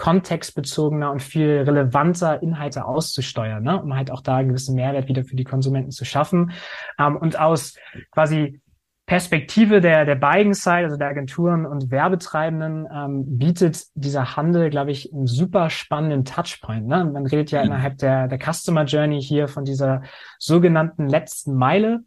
kontextbezogener 0.01 1.11
und 1.11 1.21
viel 1.21 1.61
relevanter 1.61 2.41
Inhalte 2.41 2.85
auszusteuern, 2.85 3.61
ne? 3.61 3.79
um 3.79 3.95
halt 3.95 4.09
auch 4.09 4.21
da 4.21 4.37
einen 4.37 4.49
gewissen 4.49 4.73
Mehrwert 4.73 5.07
wieder 5.07 5.23
für 5.23 5.35
die 5.35 5.43
Konsumenten 5.43 5.91
zu 5.91 6.05
schaffen. 6.05 6.53
Ähm, 6.97 7.17
und 7.17 7.39
aus 7.39 7.75
quasi 8.09 8.61
Perspektive 9.05 9.79
der, 9.79 10.05
der 10.05 10.15
Buying 10.15 10.55
Side, 10.55 10.85
also 10.85 10.97
der 10.97 11.09
Agenturen 11.09 11.67
und 11.67 11.91
Werbetreibenden, 11.91 12.87
ähm, 12.91 13.37
bietet 13.37 13.83
dieser 13.93 14.35
Handel, 14.35 14.71
glaube 14.71 14.89
ich, 14.89 15.13
einen 15.13 15.27
super 15.27 15.69
spannenden 15.69 16.25
Touchpoint. 16.25 16.87
Ne? 16.87 17.05
Man 17.05 17.27
redet 17.27 17.51
ja 17.51 17.59
mhm. 17.59 17.67
innerhalb 17.67 17.99
der, 17.99 18.27
der 18.27 18.39
Customer 18.39 18.85
Journey 18.85 19.21
hier 19.21 19.47
von 19.47 19.65
dieser 19.65 20.01
sogenannten 20.39 21.07
letzten 21.07 21.53
Meile. 21.53 21.99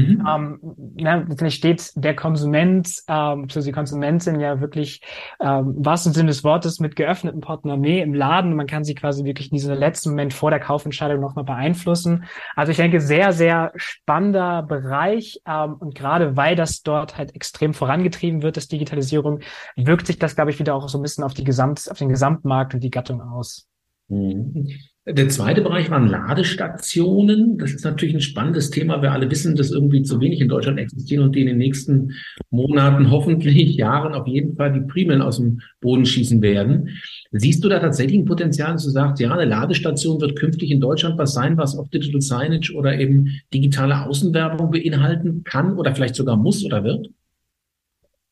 Mhm. 0.00 0.26
Ähm, 0.26 0.58
na, 0.96 1.20
natürlich 1.20 1.54
steht 1.54 1.92
der 1.94 2.14
Konsument, 2.14 2.88
ähm, 3.08 3.42
also 3.42 3.60
die 3.60 3.72
Konsumentin 3.72 4.40
ja 4.40 4.60
wirklich, 4.60 5.02
ähm, 5.40 5.74
was 5.78 6.06
im 6.06 6.12
Sinne 6.12 6.28
des 6.28 6.44
Wortes, 6.44 6.80
mit 6.80 6.96
geöffnetem 6.96 7.40
Portemonnaie 7.40 8.00
im 8.00 8.14
Laden. 8.14 8.54
Man 8.54 8.66
kann 8.66 8.84
sie 8.84 8.94
quasi 8.94 9.24
wirklich 9.24 9.50
in 9.50 9.56
diesem 9.56 9.74
letzten 9.74 10.10
Moment 10.10 10.32
vor 10.32 10.50
der 10.50 10.60
Kaufentscheidung 10.60 11.20
nochmal 11.20 11.44
beeinflussen. 11.44 12.24
Also 12.56 12.70
ich 12.70 12.78
denke, 12.78 13.00
sehr, 13.00 13.32
sehr 13.32 13.72
spannender 13.76 14.62
Bereich. 14.62 15.40
Ähm, 15.46 15.74
und 15.74 15.94
gerade 15.94 16.36
weil 16.36 16.56
das 16.56 16.82
dort 16.82 17.18
halt 17.18 17.34
extrem 17.34 17.74
vorangetrieben 17.74 18.42
wird, 18.42 18.56
das 18.56 18.68
Digitalisierung, 18.68 19.40
wirkt 19.76 20.06
sich 20.06 20.18
das, 20.18 20.34
glaube 20.34 20.50
ich, 20.50 20.58
wieder 20.58 20.74
auch 20.74 20.88
so 20.88 20.98
ein 20.98 21.02
bisschen 21.02 21.24
auf 21.24 21.34
die 21.34 21.44
Gesamt, 21.44 21.90
auf 21.90 21.98
den 21.98 22.08
Gesamtmarkt 22.08 22.74
und 22.74 22.80
die 22.80 22.90
Gattung 22.90 23.20
aus. 23.20 23.66
Mhm. 24.08 24.68
Der 25.06 25.30
zweite 25.30 25.62
Bereich 25.62 25.90
waren 25.90 26.08
Ladestationen. 26.08 27.56
Das 27.56 27.72
ist 27.72 27.84
natürlich 27.84 28.14
ein 28.14 28.20
spannendes 28.20 28.68
Thema. 28.68 29.00
Wir 29.00 29.12
alle 29.12 29.30
wissen, 29.30 29.56
dass 29.56 29.70
irgendwie 29.70 30.02
zu 30.02 30.20
wenig 30.20 30.42
in 30.42 30.48
Deutschland 30.48 30.78
existieren 30.78 31.24
und 31.24 31.34
die 31.34 31.40
in 31.40 31.46
den 31.46 31.56
nächsten 31.56 32.12
Monaten, 32.50 33.10
hoffentlich 33.10 33.76
Jahren 33.76 34.12
auf 34.12 34.26
jeden 34.26 34.56
Fall 34.56 34.74
die 34.74 34.86
Primeln 34.86 35.22
aus 35.22 35.38
dem 35.38 35.62
Boden 35.80 36.04
schießen 36.04 36.42
werden. 36.42 36.90
Siehst 37.32 37.64
du 37.64 37.70
da 37.70 37.78
tatsächlich 37.78 38.18
ein 38.18 38.26
Potenzial, 38.26 38.72
dass 38.72 38.84
du 38.84 38.90
sagst, 38.90 39.20
ja, 39.20 39.32
eine 39.32 39.46
Ladestation 39.48 40.20
wird 40.20 40.36
künftig 40.36 40.70
in 40.70 40.80
Deutschland 40.80 41.16
was 41.16 41.32
sein, 41.32 41.56
was 41.56 41.78
auch 41.78 41.88
Digital 41.88 42.20
Signage 42.20 42.74
oder 42.74 42.98
eben 42.98 43.40
digitale 43.54 44.04
Außenwerbung 44.06 44.70
beinhalten 44.70 45.44
kann 45.44 45.78
oder 45.78 45.94
vielleicht 45.94 46.14
sogar 46.14 46.36
muss 46.36 46.62
oder 46.62 46.84
wird? 46.84 47.08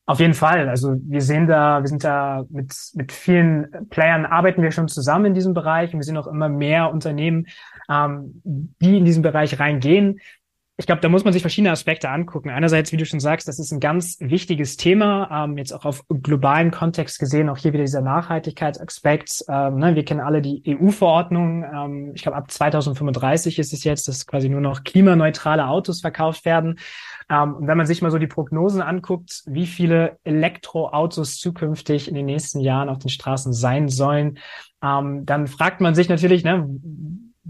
Auf 0.08 0.20
jeden 0.20 0.32
Fall. 0.32 0.70
Also 0.70 0.96
wir 1.02 1.20
sehen 1.20 1.46
da, 1.46 1.82
wir 1.82 1.88
sind 1.88 2.02
da 2.02 2.46
mit, 2.48 2.74
mit 2.94 3.12
vielen 3.12 3.90
Playern 3.90 4.24
arbeiten 4.24 4.62
wir 4.62 4.70
schon 4.70 4.88
zusammen 4.88 5.26
in 5.26 5.34
diesem 5.34 5.52
Bereich 5.52 5.92
und 5.92 6.00
wir 6.00 6.04
sehen 6.04 6.16
auch 6.16 6.26
immer 6.26 6.48
mehr 6.48 6.90
Unternehmen, 6.90 7.46
ähm, 7.90 8.40
die 8.42 8.96
in 8.96 9.04
diesen 9.04 9.22
Bereich 9.22 9.60
reingehen. 9.60 10.18
Ich 10.80 10.86
glaube, 10.86 11.00
da 11.00 11.08
muss 11.08 11.24
man 11.24 11.32
sich 11.32 11.42
verschiedene 11.42 11.72
Aspekte 11.72 12.08
angucken. 12.08 12.50
Einerseits, 12.50 12.92
wie 12.92 12.96
du 12.96 13.04
schon 13.04 13.18
sagst, 13.18 13.48
das 13.48 13.58
ist 13.58 13.72
ein 13.72 13.80
ganz 13.80 14.16
wichtiges 14.20 14.76
Thema, 14.76 15.44
ähm, 15.44 15.58
jetzt 15.58 15.72
auch 15.72 15.84
auf 15.84 16.04
globalen 16.08 16.70
Kontext 16.70 17.18
gesehen, 17.18 17.48
auch 17.48 17.58
hier 17.58 17.72
wieder 17.72 17.82
dieser 17.82 18.00
Nachhaltigkeitsaspekt. 18.00 19.44
Ähm, 19.48 19.78
ne, 19.78 19.96
wir 19.96 20.04
kennen 20.04 20.20
alle 20.20 20.40
die 20.40 20.62
EU-Verordnung. 20.68 21.64
Ähm, 21.64 22.12
ich 22.14 22.22
glaube, 22.22 22.38
ab 22.38 22.48
2035 22.48 23.58
ist 23.58 23.72
es 23.72 23.82
jetzt, 23.82 24.06
dass 24.06 24.24
quasi 24.24 24.48
nur 24.48 24.60
noch 24.60 24.84
klimaneutrale 24.84 25.66
Autos 25.66 26.00
verkauft 26.00 26.44
werden. 26.44 26.78
Ähm, 27.28 27.56
und 27.56 27.66
wenn 27.66 27.76
man 27.76 27.86
sich 27.86 28.00
mal 28.00 28.12
so 28.12 28.18
die 28.18 28.28
Prognosen 28.28 28.80
anguckt, 28.80 29.42
wie 29.46 29.66
viele 29.66 30.20
Elektroautos 30.22 31.38
zukünftig 31.38 32.06
in 32.06 32.14
den 32.14 32.26
nächsten 32.26 32.60
Jahren 32.60 32.88
auf 32.88 33.00
den 33.00 33.10
Straßen 33.10 33.52
sein 33.52 33.88
sollen, 33.88 34.38
ähm, 34.80 35.26
dann 35.26 35.48
fragt 35.48 35.80
man 35.80 35.96
sich 35.96 36.08
natürlich, 36.08 36.44
ne, 36.44 36.68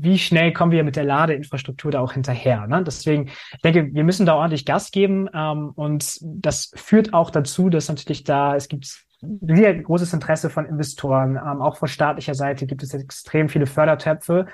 wie 0.00 0.18
schnell 0.18 0.52
kommen 0.52 0.72
wir 0.72 0.84
mit 0.84 0.96
der 0.96 1.04
Ladeinfrastruktur 1.04 1.90
da 1.90 2.00
auch 2.00 2.12
hinterher? 2.12 2.66
Ne? 2.66 2.82
Deswegen, 2.84 3.26
ich 3.26 3.60
denke, 3.64 3.92
wir 3.92 4.04
müssen 4.04 4.26
da 4.26 4.36
ordentlich 4.36 4.64
Gas 4.64 4.90
geben 4.90 5.28
ähm, 5.34 5.70
und 5.74 6.18
das 6.22 6.70
führt 6.74 7.14
auch 7.14 7.30
dazu, 7.30 7.68
dass 7.68 7.88
natürlich 7.88 8.24
da, 8.24 8.54
es 8.54 8.68
gibt 8.68 9.04
sehr 9.20 9.74
großes 9.74 10.12
Interesse 10.12 10.50
von 10.50 10.66
Investoren, 10.66 11.36
ähm, 11.36 11.60
auch 11.60 11.76
von 11.76 11.88
staatlicher 11.88 12.34
Seite 12.34 12.66
gibt 12.66 12.82
es 12.82 12.94
extrem 12.94 13.48
viele 13.48 13.66
Fördertöpfe, 13.66 14.46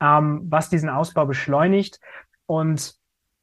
ähm, 0.00 0.42
was 0.44 0.68
diesen 0.68 0.90
Ausbau 0.90 1.24
beschleunigt. 1.24 1.98
Und 2.44 2.99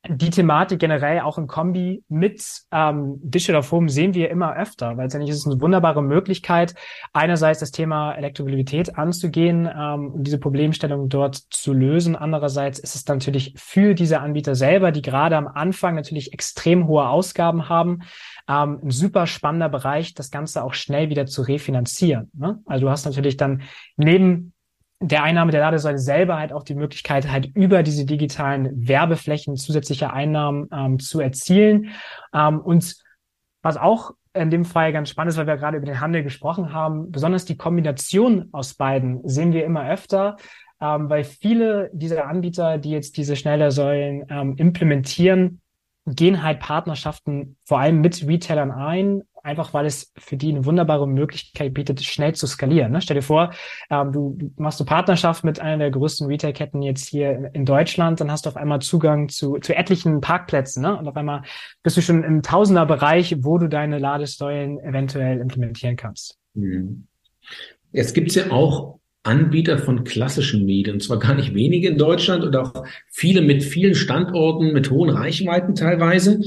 die 0.09 0.29
Thematik 0.29 0.79
generell 0.79 1.21
auch 1.21 1.37
im 1.37 1.47
Kombi 1.47 2.03
mit 2.07 2.43
ähm, 2.71 3.19
Digital 3.21 3.63
Home 3.71 3.89
sehen 3.89 4.13
wir 4.13 4.29
immer 4.29 4.55
öfter, 4.55 4.97
weil 4.97 5.07
es 5.07 5.13
nicht 5.13 5.29
ist 5.29 5.45
eine 5.45 5.59
wunderbare 5.61 6.01
Möglichkeit, 6.01 6.75
einerseits 7.13 7.59
das 7.59 7.71
Thema 7.71 8.13
Elektromobilität 8.13 8.97
anzugehen 8.97 9.69
ähm, 9.73 10.11
und 10.11 10.23
diese 10.23 10.39
Problemstellung 10.39 11.09
dort 11.09 11.35
zu 11.35 11.73
lösen. 11.73 12.15
Andererseits 12.15 12.79
ist 12.79 12.95
es 12.95 13.05
natürlich 13.07 13.53
für 13.57 13.93
diese 13.93 14.19
Anbieter 14.19 14.55
selber, 14.55 14.91
die 14.91 15.01
gerade 15.01 15.37
am 15.37 15.47
Anfang 15.47 15.95
natürlich 15.95 16.33
extrem 16.33 16.87
hohe 16.87 17.07
Ausgaben 17.07 17.69
haben, 17.69 18.01
ähm, 18.47 18.79
ein 18.83 18.91
super 18.91 19.27
spannender 19.27 19.69
Bereich, 19.69 20.13
das 20.13 20.31
Ganze 20.31 20.63
auch 20.63 20.73
schnell 20.73 21.09
wieder 21.09 21.25
zu 21.25 21.41
refinanzieren. 21.41 22.31
Ne? 22.33 22.59
Also 22.65 22.85
du 22.85 22.91
hast 22.91 23.05
natürlich 23.05 23.37
dann 23.37 23.61
neben 23.97 24.53
der 24.99 25.23
Einnahme 25.23 25.51
der 25.51 25.61
Ladesäule 25.61 25.99
selber 25.99 26.37
halt 26.37 26.51
auch 26.51 26.63
die 26.63 26.75
Möglichkeit, 26.75 27.29
halt 27.29 27.45
über 27.55 27.83
diese 27.83 28.05
digitalen 28.05 28.87
Werbeflächen 28.87 29.55
zusätzliche 29.55 30.11
Einnahmen 30.11 30.67
ähm, 30.71 30.99
zu 30.99 31.19
erzielen. 31.19 31.91
Ähm, 32.33 32.59
und 32.59 32.95
was 33.61 33.77
auch 33.77 34.11
in 34.33 34.49
dem 34.49 34.65
Fall 34.65 34.93
ganz 34.93 35.09
spannend 35.09 35.31
ist, 35.31 35.37
weil 35.37 35.47
wir 35.47 35.57
gerade 35.57 35.77
über 35.77 35.85
den 35.85 35.99
Handel 35.99 36.23
gesprochen 36.23 36.73
haben, 36.73 37.11
besonders 37.11 37.45
die 37.45 37.57
Kombination 37.57 38.49
aus 38.51 38.73
beiden 38.73 39.27
sehen 39.27 39.53
wir 39.53 39.65
immer 39.65 39.89
öfter, 39.89 40.37
ähm, 40.81 41.09
weil 41.09 41.23
viele 41.23 41.89
dieser 41.93 42.27
Anbieter, 42.27 42.77
die 42.77 42.91
jetzt 42.91 43.17
diese 43.17 43.35
Schnellersäulen 43.35 44.25
ähm, 44.29 44.55
implementieren, 44.57 45.61
gehen 46.05 46.41
halt 46.41 46.59
Partnerschaften 46.59 47.57
vor 47.65 47.79
allem 47.79 48.01
mit 48.01 48.25
Retailern 48.25 48.71
ein, 48.71 49.23
einfach 49.47 49.73
weil 49.73 49.85
es 49.85 50.11
für 50.17 50.37
die 50.37 50.49
eine 50.49 50.65
wunderbare 50.65 51.07
Möglichkeit 51.07 51.73
bietet, 51.73 52.03
schnell 52.03 52.35
zu 52.35 52.45
skalieren. 52.45 52.91
Ne? 52.91 53.01
Stell 53.01 53.15
dir 53.15 53.21
vor, 53.23 53.53
ähm, 53.89 54.11
du, 54.11 54.37
machst 54.57 54.79
eine 54.81 54.85
Partnerschaft 54.85 55.43
mit 55.43 55.59
einer 55.59 55.77
der 55.77 55.91
größten 55.91 56.27
Retailketten 56.27 56.81
jetzt 56.81 57.07
hier 57.07 57.49
in, 57.53 57.65
Deutschland, 57.65 58.19
dann 58.19 58.31
hast 58.31 58.45
du 58.45 58.49
auf 58.49 58.57
einmal 58.57 58.79
Zugang 58.79 59.29
zu, 59.29 59.57
zu 59.59 59.75
etlichen 59.75 60.21
Parkplätzen. 60.21 60.83
Ne? 60.83 60.97
Und 60.97 61.07
auf 61.07 61.15
einmal 61.15 61.43
bist 61.81 61.97
du 61.97 62.01
schon 62.01 62.23
im 62.23 62.41
Tausenderbereich, 62.41 63.37
wo 63.39 63.57
du 63.57 63.67
deine 63.67 63.97
Ladesäulen 63.97 64.79
eventuell 64.79 65.39
implementieren 65.39 65.95
kannst. 65.95 66.37
Mhm. 66.53 67.07
Jetzt 67.91 68.13
gibt's 68.13 68.35
ja 68.35 68.51
auch 68.51 68.99
Anbieter 69.27 69.77
von 69.77 70.03
klassischen 70.05 70.65
Medien, 70.65 70.95
und 70.95 71.01
zwar 71.01 71.19
gar 71.19 71.35
nicht 71.35 71.53
wenige 71.53 71.89
in 71.89 71.97
Deutschland 71.97 72.43
und 72.43 72.55
auch 72.55 72.85
viele 73.09 73.41
mit 73.41 73.63
vielen 73.63 73.93
Standorten, 73.93 74.71
mit 74.71 74.89
hohen 74.89 75.09
Reichweiten 75.09 75.75
teilweise. 75.75 76.41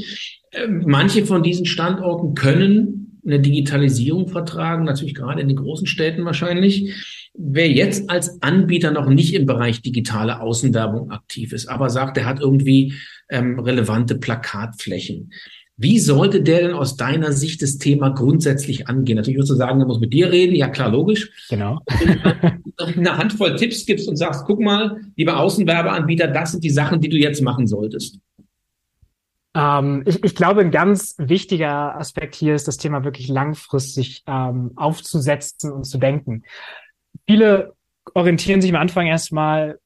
Ähm, 0.52 0.84
manche 0.86 1.26
von 1.26 1.42
diesen 1.42 1.66
Standorten 1.66 2.34
können 2.34 3.20
eine 3.24 3.38
Digitalisierung 3.38 4.28
vertragen, 4.28 4.84
natürlich 4.84 5.14
gerade 5.14 5.42
in 5.42 5.48
den 5.48 5.58
großen 5.58 5.86
Städten 5.86 6.24
wahrscheinlich. 6.24 7.30
Wer 7.34 7.70
jetzt 7.70 8.10
als 8.10 8.42
Anbieter 8.42 8.90
noch 8.90 9.08
nicht 9.08 9.34
im 9.34 9.46
Bereich 9.46 9.82
digitale 9.82 10.40
Außenwerbung 10.40 11.10
aktiv 11.10 11.52
ist, 11.52 11.68
aber 11.68 11.90
sagt, 11.90 12.16
er 12.16 12.24
hat 12.24 12.40
irgendwie 12.40 12.94
ähm, 13.28 13.58
relevante 13.58 14.16
Plakatflächen. 14.16 15.32
Wie 15.82 15.98
sollte 15.98 16.42
der 16.42 16.60
denn 16.60 16.72
aus 16.74 16.96
deiner 16.98 17.32
Sicht 17.32 17.62
das 17.62 17.78
Thema 17.78 18.10
grundsätzlich 18.10 18.86
angehen? 18.86 19.16
Natürlich 19.16 19.38
würdest 19.38 19.52
du 19.52 19.54
sagen, 19.54 19.80
er 19.80 19.86
muss 19.86 19.98
mit 19.98 20.12
dir 20.12 20.30
reden. 20.30 20.54
Ja, 20.54 20.68
klar, 20.68 20.90
logisch. 20.90 21.30
Genau. 21.48 21.80
eine 22.76 23.16
Handvoll 23.16 23.56
Tipps 23.56 23.86
gibst 23.86 24.06
und 24.06 24.16
sagst, 24.16 24.44
guck 24.44 24.60
mal, 24.60 25.00
lieber 25.16 25.40
Außenwerbeanbieter, 25.40 26.26
das 26.28 26.52
sind 26.52 26.64
die 26.64 26.70
Sachen, 26.70 27.00
die 27.00 27.08
du 27.08 27.16
jetzt 27.16 27.40
machen 27.40 27.66
solltest. 27.66 28.18
Ähm, 29.54 30.02
ich, 30.04 30.22
ich 30.22 30.34
glaube, 30.34 30.60
ein 30.60 30.70
ganz 30.70 31.14
wichtiger 31.16 31.96
Aspekt 31.96 32.34
hier 32.34 32.54
ist 32.54 32.68
das 32.68 32.76
Thema 32.76 33.02
wirklich 33.02 33.28
langfristig 33.28 34.22
ähm, 34.26 34.72
aufzusetzen 34.76 35.72
und 35.72 35.84
zu 35.84 35.96
denken. 35.96 36.42
Viele 37.26 37.72
orientieren 38.12 38.60
sich 38.60 38.70
am 38.70 38.80
Anfang 38.80 39.06
erstmal 39.06 39.78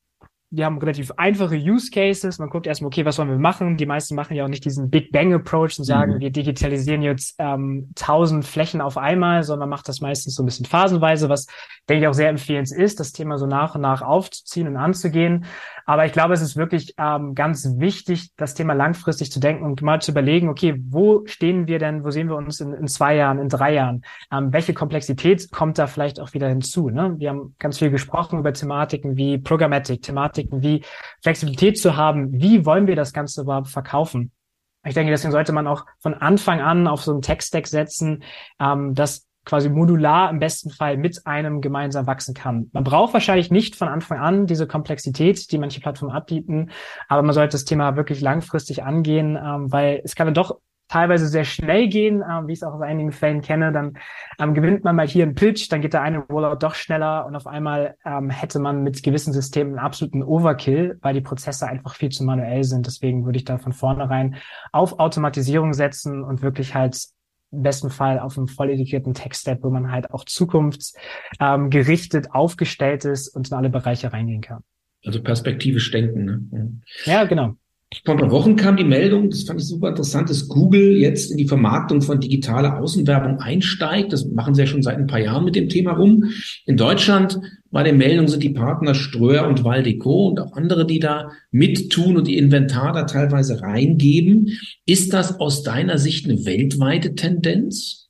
wir 0.54 0.64
haben 0.64 0.78
relativ 0.78 1.10
einfache 1.16 1.56
Use 1.56 1.90
Cases. 1.90 2.38
Man 2.38 2.50
guckt 2.50 2.66
erstmal, 2.66 2.88
okay, 2.88 3.04
was 3.04 3.18
wollen 3.18 3.30
wir 3.30 3.38
machen? 3.38 3.76
Die 3.76 3.86
meisten 3.86 4.14
machen 4.14 4.34
ja 4.34 4.44
auch 4.44 4.48
nicht 4.48 4.64
diesen 4.64 4.90
Big 4.90 5.10
Bang 5.10 5.32
Approach 5.32 5.78
und 5.78 5.84
sagen, 5.84 6.14
mhm. 6.14 6.20
wir 6.20 6.30
digitalisieren 6.30 7.02
jetzt 7.02 7.34
ähm, 7.38 7.90
tausend 7.94 8.44
Flächen 8.44 8.80
auf 8.80 8.96
einmal, 8.96 9.42
sondern 9.42 9.68
man 9.68 9.76
macht 9.76 9.88
das 9.88 10.00
meistens 10.00 10.34
so 10.34 10.42
ein 10.42 10.46
bisschen 10.46 10.66
phasenweise, 10.66 11.28
was 11.28 11.46
denke 11.88 12.02
ich 12.02 12.08
auch 12.08 12.14
sehr 12.14 12.28
empfehlenswert 12.28 12.84
ist, 12.84 13.00
das 13.00 13.12
Thema 13.12 13.38
so 13.38 13.46
nach 13.46 13.74
und 13.74 13.80
nach 13.80 14.02
aufzuziehen 14.02 14.68
und 14.68 14.76
anzugehen. 14.76 15.44
Aber 15.86 16.06
ich 16.06 16.12
glaube, 16.12 16.34
es 16.34 16.40
ist 16.40 16.56
wirklich 16.56 16.94
ähm, 16.98 17.34
ganz 17.34 17.66
wichtig, 17.78 18.30
das 18.36 18.54
Thema 18.54 18.72
langfristig 18.72 19.30
zu 19.30 19.40
denken 19.40 19.64
und 19.64 19.82
mal 19.82 20.00
zu 20.00 20.12
überlegen, 20.12 20.48
okay, 20.48 20.80
wo 20.88 21.26
stehen 21.26 21.66
wir 21.66 21.78
denn, 21.78 22.04
wo 22.04 22.10
sehen 22.10 22.28
wir 22.28 22.36
uns 22.36 22.60
in, 22.60 22.72
in 22.72 22.86
zwei 22.88 23.16
Jahren, 23.16 23.38
in 23.38 23.48
drei 23.48 23.74
Jahren? 23.74 24.02
Ähm, 24.32 24.52
welche 24.52 24.74
Komplexität 24.74 25.50
kommt 25.50 25.78
da 25.78 25.86
vielleicht 25.86 26.20
auch 26.20 26.32
wieder 26.32 26.48
hinzu? 26.48 26.88
Ne? 26.88 27.14
Wir 27.18 27.30
haben 27.30 27.54
ganz 27.58 27.78
viel 27.78 27.90
gesprochen 27.90 28.38
über 28.38 28.52
Thematiken 28.52 29.16
wie 29.16 29.38
Programmatic, 29.38 30.02
Thematiken 30.02 30.62
wie 30.62 30.82
Flexibilität 31.22 31.78
zu 31.78 31.96
haben. 31.96 32.32
Wie 32.32 32.64
wollen 32.64 32.86
wir 32.86 32.96
das 32.96 33.12
Ganze 33.12 33.42
überhaupt 33.42 33.68
verkaufen? 33.68 34.32
Ich 34.86 34.94
denke, 34.94 35.10
deswegen 35.10 35.32
sollte 35.32 35.52
man 35.52 35.66
auch 35.66 35.86
von 35.98 36.14
Anfang 36.14 36.60
an 36.60 36.86
auf 36.86 37.02
so 37.02 37.12
einen 37.12 37.22
Tech-Stack 37.22 37.66
setzen, 37.66 38.22
ähm, 38.60 38.94
das 38.94 39.26
quasi 39.44 39.68
modular 39.68 40.30
im 40.30 40.38
besten 40.38 40.70
Fall 40.70 40.96
mit 40.96 41.26
einem 41.26 41.61
gemeinsam 41.61 42.07
wachsen 42.07 42.35
kann. 42.35 42.70
Man 42.72 42.85
braucht 42.85 43.14
wahrscheinlich 43.14 43.50
nicht 43.50 43.76
von 43.76 43.88
Anfang 43.88 44.18
an 44.18 44.46
diese 44.46 44.66
Komplexität, 44.66 45.50
die 45.52 45.59
manche 45.59 45.80
Plattformen 45.80 46.14
anbieten, 46.14 46.70
aber 47.09 47.22
man 47.22 47.35
sollte 47.35 47.52
das 47.52 47.64
Thema 47.64 47.96
wirklich 47.96 48.20
langfristig 48.20 48.83
angehen, 48.83 49.37
ähm, 49.37 49.70
weil 49.72 50.00
es 50.04 50.14
kann 50.14 50.26
dann 50.26 50.35
doch 50.35 50.59
teilweise 50.88 51.26
sehr 51.26 51.44
schnell 51.44 51.88
gehen, 51.88 52.22
ähm, 52.28 52.46
wie 52.46 52.52
ich 52.52 52.59
es 52.59 52.62
auch 52.62 52.74
aus 52.74 52.83
einigen 52.83 53.12
Fällen 53.12 53.40
kenne. 53.40 53.72
Dann 53.72 53.98
ähm, 54.38 54.54
gewinnt 54.54 54.85
man 54.85 54.96
mal 54.96 55.07
hier 55.07 55.24
einen 55.24 55.35
Pitch, 55.35 55.70
dann 55.70 55.80
geht 55.80 55.92
der 55.92 56.02
eine 56.02 56.18
Rollout 56.18 56.57
doch 56.57 56.74
schneller 56.74 57.26
und 57.26 57.35
auf 57.37 57.46
einmal 57.46 57.96
ähm, 58.04 58.30
hätte 58.30 58.59
man 58.59 58.83
mit 58.83 59.02
gewissen 59.02 59.33
Systemen 59.33 59.78
einen 59.78 59.87
absoluten 59.87 60.22
Overkill, 60.22 60.98
weil 61.02 61.14
die 61.14 61.20
Prozesse 61.20 61.66
einfach 61.66 61.94
viel 61.94 62.11
zu 62.11 62.24
manuell 62.24 62.64
sind. 62.64 62.87
Deswegen 62.87 63.24
würde 63.24 63.38
ich 63.38 63.44
da 63.44 63.59
von 63.59 63.72
vornherein 63.72 64.37
auf 64.72 64.98
Automatisierung 64.98 65.72
setzen 65.72 66.22
und 66.22 66.42
wirklich 66.42 66.74
halt 66.74 66.96
im 67.54 67.62
besten 67.62 67.90
Fall 67.90 68.18
auf 68.18 68.36
einem 68.36 68.48
voll 68.48 68.70
integrierten 68.70 69.14
Tech-Step, 69.14 69.62
wo 69.62 69.70
man 69.70 69.90
halt 69.90 70.10
auch 70.10 70.24
zukunftsgerichtet 70.24 72.26
ähm, 72.26 72.32
aufgestellt 72.32 73.04
ist 73.04 73.28
und 73.28 73.48
in 73.48 73.56
alle 73.56 73.70
Bereiche 73.70 74.12
reingehen 74.12 74.42
kann. 74.42 74.62
Also 75.04 75.22
perspektivisch 75.22 75.90
denken. 75.90 76.24
Ne? 76.24 76.80
Ja, 77.04 77.24
genau. 77.24 77.56
Vor 78.04 78.14
ein 78.14 78.20
paar 78.20 78.30
Wochen 78.30 78.56
kam 78.56 78.76
die 78.76 78.84
Meldung, 78.84 79.30
das 79.30 79.44
fand 79.44 79.60
ich 79.60 79.68
super 79.68 79.90
interessant, 79.90 80.28
dass 80.28 80.48
Google 80.48 80.96
jetzt 80.96 81.30
in 81.30 81.36
die 81.36 81.46
Vermarktung 81.46 82.02
von 82.02 82.20
digitaler 82.20 82.78
Außenwerbung 82.80 83.38
einsteigt. 83.38 84.12
Das 84.12 84.26
machen 84.26 84.54
sie 84.54 84.62
ja 84.62 84.66
schon 84.66 84.82
seit 84.82 84.98
ein 84.98 85.06
paar 85.06 85.20
Jahren 85.20 85.44
mit 85.44 85.54
dem 85.54 85.68
Thema 85.68 85.92
rum. 85.92 86.24
In 86.66 86.76
Deutschland 86.76 87.38
bei 87.70 87.82
der 87.82 87.92
Meldung 87.92 88.28
sind 88.28 88.42
die 88.42 88.50
Partner 88.50 88.94
Ströer 88.94 89.46
und 89.46 89.64
Valdeco 89.64 90.28
und 90.28 90.40
auch 90.40 90.52
andere, 90.52 90.86
die 90.86 90.98
da 90.98 91.30
mittun 91.50 92.16
und 92.16 92.26
die 92.26 92.36
Inventar 92.36 92.92
da 92.92 93.04
teilweise 93.04 93.62
reingeben. 93.62 94.58
Ist 94.86 95.12
das 95.12 95.40
aus 95.40 95.62
deiner 95.62 95.98
Sicht 95.98 96.28
eine 96.28 96.44
weltweite 96.44 97.14
Tendenz? 97.14 98.08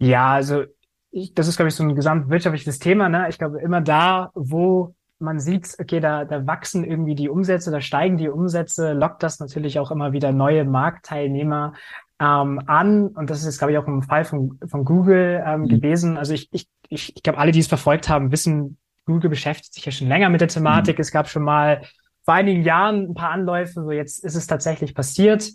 Ja, 0.00 0.32
also 0.32 0.64
ich, 1.10 1.34
das 1.34 1.46
ist, 1.46 1.56
glaube 1.56 1.68
ich, 1.68 1.74
so 1.74 1.84
ein 1.84 1.94
gesamtwirtschaftliches 1.94 2.78
Thema. 2.78 3.08
Ne? 3.08 3.26
Ich 3.28 3.38
glaube, 3.38 3.60
immer 3.60 3.80
da, 3.80 4.32
wo 4.34 4.94
man 5.22 5.40
sieht, 5.40 5.76
okay, 5.80 6.00
da, 6.00 6.24
da 6.24 6.46
wachsen 6.46 6.84
irgendwie 6.84 7.14
die 7.14 7.28
Umsätze, 7.28 7.70
da 7.70 7.80
steigen 7.80 8.16
die 8.16 8.28
Umsätze, 8.28 8.92
lockt 8.92 9.22
das 9.22 9.40
natürlich 9.40 9.78
auch 9.78 9.90
immer 9.90 10.12
wieder 10.12 10.32
neue 10.32 10.64
Marktteilnehmer 10.64 11.72
ähm, 12.20 12.60
an. 12.66 13.08
Und 13.08 13.30
das 13.30 13.44
ist, 13.44 13.58
glaube 13.58 13.72
ich, 13.72 13.78
auch 13.78 13.86
im 13.86 14.02
Fall 14.02 14.24
von, 14.24 14.58
von 14.66 14.84
Google 14.84 15.42
ähm, 15.46 15.62
mhm. 15.62 15.68
gewesen. 15.68 16.16
Also 16.16 16.34
ich, 16.34 16.48
ich, 16.52 16.68
ich, 16.88 17.16
ich 17.16 17.22
glaube, 17.22 17.38
alle, 17.38 17.52
die 17.52 17.60
es 17.60 17.68
verfolgt 17.68 18.08
haben, 18.08 18.32
wissen, 18.32 18.78
Google 19.06 19.30
beschäftigt 19.30 19.74
sich 19.74 19.84
ja 19.84 19.92
schon 19.92 20.08
länger 20.08 20.28
mit 20.28 20.40
der 20.40 20.48
Thematik. 20.48 20.98
Mhm. 20.98 21.02
Es 21.02 21.10
gab 21.10 21.28
schon 21.28 21.42
mal 21.42 21.82
vor 22.24 22.34
einigen 22.34 22.62
Jahren 22.62 23.10
ein 23.10 23.14
paar 23.14 23.30
Anläufe, 23.30 23.82
so 23.82 23.90
jetzt 23.90 24.24
ist 24.24 24.36
es 24.36 24.46
tatsächlich 24.46 24.94
passiert. 24.94 25.50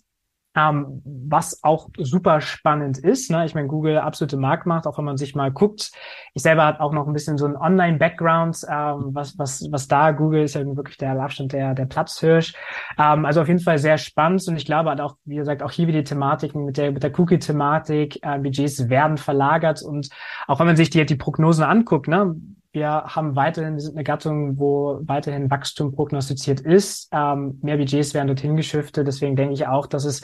Ähm, 0.58 1.02
was 1.06 1.63
auch 1.63 1.89
super 1.98 2.41
spannend 2.41 2.98
ist. 2.98 3.30
Ne? 3.30 3.46
Ich 3.46 3.54
meine, 3.54 3.67
Google 3.67 4.00
absolute 4.00 4.38
Marktmacht, 4.38 4.88
auch 4.88 4.98
wenn 4.98 5.06
man 5.06 5.17
sich 5.17 5.36
mal 5.36 5.52
guckt. 5.52 5.91
Ich 6.34 6.41
selber 6.41 6.65
hat 6.65 6.80
auch 6.80 6.91
noch 6.91 7.06
ein 7.06 7.13
bisschen 7.13 7.38
so 7.38 7.46
ein 7.46 7.56
Online-Background, 7.56 8.65
ähm, 8.70 9.10
was, 9.13 9.38
was, 9.38 9.67
was 9.72 9.88
da 9.88 10.12
Google 10.12 10.43
ist 10.43 10.56
ja 10.56 10.65
wirklich 10.65 10.98
der 10.98 11.20
Abstand 11.20 11.54
der, 11.54 11.76
der 11.76 11.86
Platzhirsch. 11.86 12.54
Ähm, 12.98 13.26
also 13.26 13.41
auf 13.41 13.48
jeden 13.48 13.60
Fall 13.60 13.78
sehr 13.78 14.00
spannend 14.00 14.43
und 14.48 14.58
ich 14.58 14.65
glaube 14.65 14.89
halt 14.89 15.02
auch, 15.02 15.17
wie 15.26 15.36
gesagt, 15.36 15.62
auch 15.62 15.72
hier 15.72 15.88
wieder 15.88 16.00
die 16.00 16.06
Thematiken 16.06 16.65
mit 16.65 16.78
der, 16.78 16.91
mit 16.91 17.04
der 17.04 17.17
Cookie-Thematik, 17.17 18.20
äh, 18.24 18.39
Budgets 18.39 18.89
werden 18.89 19.17
verlagert 19.17 19.82
und 19.84 20.10
auch 20.48 20.60
wenn 20.60 20.67
man 20.67 20.76
sich 20.76 20.89
die, 20.89 21.06
die 21.06 21.15
Prognosen 21.15 21.63
anguckt, 21.63 22.08
ne, 22.08 22.36
wir 22.71 22.88
haben 22.88 23.36
weiterhin, 23.36 23.75
wir 23.75 23.82
sind 23.82 23.95
eine 23.95 24.03
Gattung, 24.03 24.60
wo 24.60 24.99
weiterhin 25.03 25.49
Wachstum 25.49 25.93
prognostiziert 25.93 26.60
ist. 26.60 27.10
Ähm, 27.12 27.60
mehr 27.62 27.77
Budgets 27.77 28.13
werden 28.13 28.27
dorthin 28.27 28.56
geschiftet. 28.56 29.08
Deswegen 29.08 29.36
denke 29.36 29.53
ich 29.53 29.67
auch, 29.67 29.88
dass 29.88 30.06
es 30.06 30.23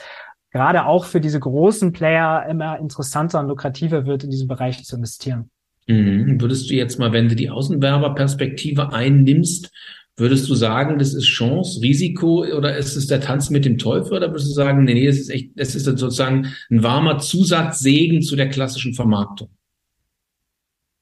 gerade 0.52 0.86
auch 0.86 1.06
für 1.06 1.20
diese 1.20 1.40
großen 1.40 1.92
Player 1.94 2.46
immer 2.48 2.80
interessanter 2.80 3.40
und 3.40 3.48
lukrativer 3.48 4.06
wird, 4.06 4.24
in 4.24 4.30
diesem 4.30 4.48
Bereich 4.48 4.84
zu 4.84 4.96
investieren. 4.96 5.50
Mhm. 5.88 6.40
Würdest 6.40 6.70
du 6.70 6.76
jetzt 6.76 7.00
mal, 7.00 7.12
wenn 7.12 7.28
du 7.28 7.36
die 7.36 7.50
Außenwerberperspektive 7.50 8.94
einnimmst, 8.94 9.72
würdest 10.16 10.48
du 10.48 10.56
sagen, 10.56 11.00
das 11.00 11.14
ist 11.14 11.26
Chance, 11.26 11.82
Risiko 11.82 12.46
oder 12.46 12.78
ist 12.78 12.96
es 12.96 13.08
der 13.08 13.20
Tanz 13.20 13.50
mit 13.50 13.66
dem 13.66 13.78
Teufel 13.78 14.14
oder 14.14 14.30
würdest 14.30 14.50
du 14.50 14.54
sagen, 14.54 14.84
nee, 14.84 14.94
nee, 14.94 15.08
es 15.08 15.20
ist 15.20 15.30
echt, 15.30 15.52
es 15.56 15.76
ist 15.76 15.86
sozusagen 15.86 16.54
ein 16.70 16.84
warmer 16.84 17.18
Zusatzsegen 17.18 18.22
zu 18.22 18.36
der 18.36 18.50
klassischen 18.50 18.94
Vermarktung? 18.94 19.50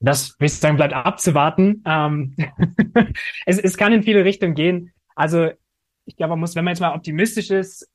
Das, 0.02 0.40
würde 0.40 0.46
ich 0.48 0.56
sagen, 0.56 0.78
bleibt 0.78 0.94
abzuwarten. 0.94 1.84
Ähm, 1.86 2.36
es, 3.46 3.60
es 3.60 3.78
kann 3.78 3.94
in 3.94 4.04
viele 4.04 4.26
Richtungen 4.26 4.56
gehen. 4.56 4.92
Also 5.16 5.52
ich 6.06 6.16
glaube, 6.18 6.32
man 6.32 6.40
muss, 6.40 6.56
wenn 6.56 6.66
man 6.66 6.74
jetzt 6.74 6.82
mal 6.82 6.96
optimistisch 6.96 7.52
ist, 7.52 7.88